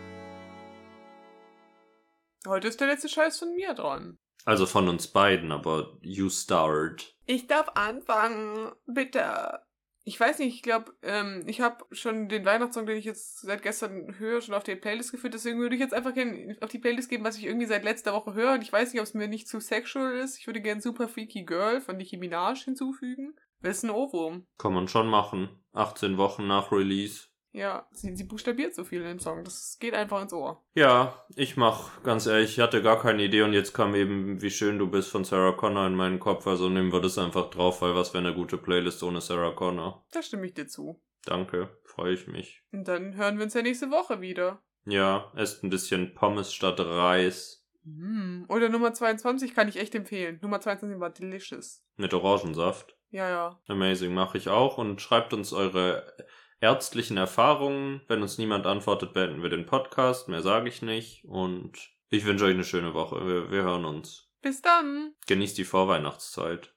[2.48, 4.16] Heute ist der letzte Scheiß von mir dran.
[4.46, 7.14] Also von uns beiden, aber you start.
[7.26, 9.60] Ich darf anfangen, bitte.
[10.04, 13.62] Ich weiß nicht, ich glaube, ähm, ich habe schon den Weihnachtssong, den ich jetzt seit
[13.62, 15.34] gestern höre, schon auf die Playlist geführt.
[15.34, 18.14] Deswegen würde ich jetzt einfach gerne auf die Playlist geben, was ich irgendwie seit letzter
[18.14, 18.54] Woche höre.
[18.54, 20.38] Und ich weiß nicht, ob es mir nicht zu sexual ist.
[20.38, 23.34] Ich würde gerne Super Freaky Girl von Nicki Minaj hinzufügen.
[23.62, 24.46] Ist ein Ohrwurm.
[24.58, 25.48] Kann man schon machen.
[25.72, 27.28] 18 Wochen nach Release.
[27.52, 29.42] Ja, sie, sie buchstabiert so viel in dem Song.
[29.44, 30.64] Das geht einfach ins Ohr.
[30.74, 34.50] Ja, ich mach, ganz ehrlich, ich hatte gar keine Idee und jetzt kam eben, wie
[34.50, 36.46] schön du bist von Sarah Connor in meinen Kopf.
[36.46, 40.06] Also nehmen wir das einfach drauf, weil was wäre eine gute Playlist ohne Sarah Connor.
[40.12, 41.02] Da stimme ich dir zu.
[41.24, 42.62] Danke, freue ich mich.
[42.72, 44.62] Und dann hören wir uns ja nächste Woche wieder.
[44.86, 47.66] Ja, esst ein bisschen Pommes statt Reis.
[47.84, 48.44] Mm.
[48.48, 50.38] Oder Nummer 22 kann ich echt empfehlen.
[50.40, 51.84] Nummer 22 war delicious.
[51.96, 52.96] Mit Orangensaft.
[53.10, 53.60] Ja, ja.
[53.68, 54.78] Amazing, mache ich auch.
[54.78, 56.14] Und schreibt uns eure
[56.60, 58.02] ärztlichen Erfahrungen.
[58.08, 60.28] Wenn uns niemand antwortet, beenden wir den Podcast.
[60.28, 61.24] Mehr sage ich nicht.
[61.24, 61.72] Und
[62.08, 63.26] ich wünsche euch eine schöne Woche.
[63.26, 64.28] Wir, wir hören uns.
[64.42, 65.14] Bis dann.
[65.26, 66.72] Genießt die Vorweihnachtszeit.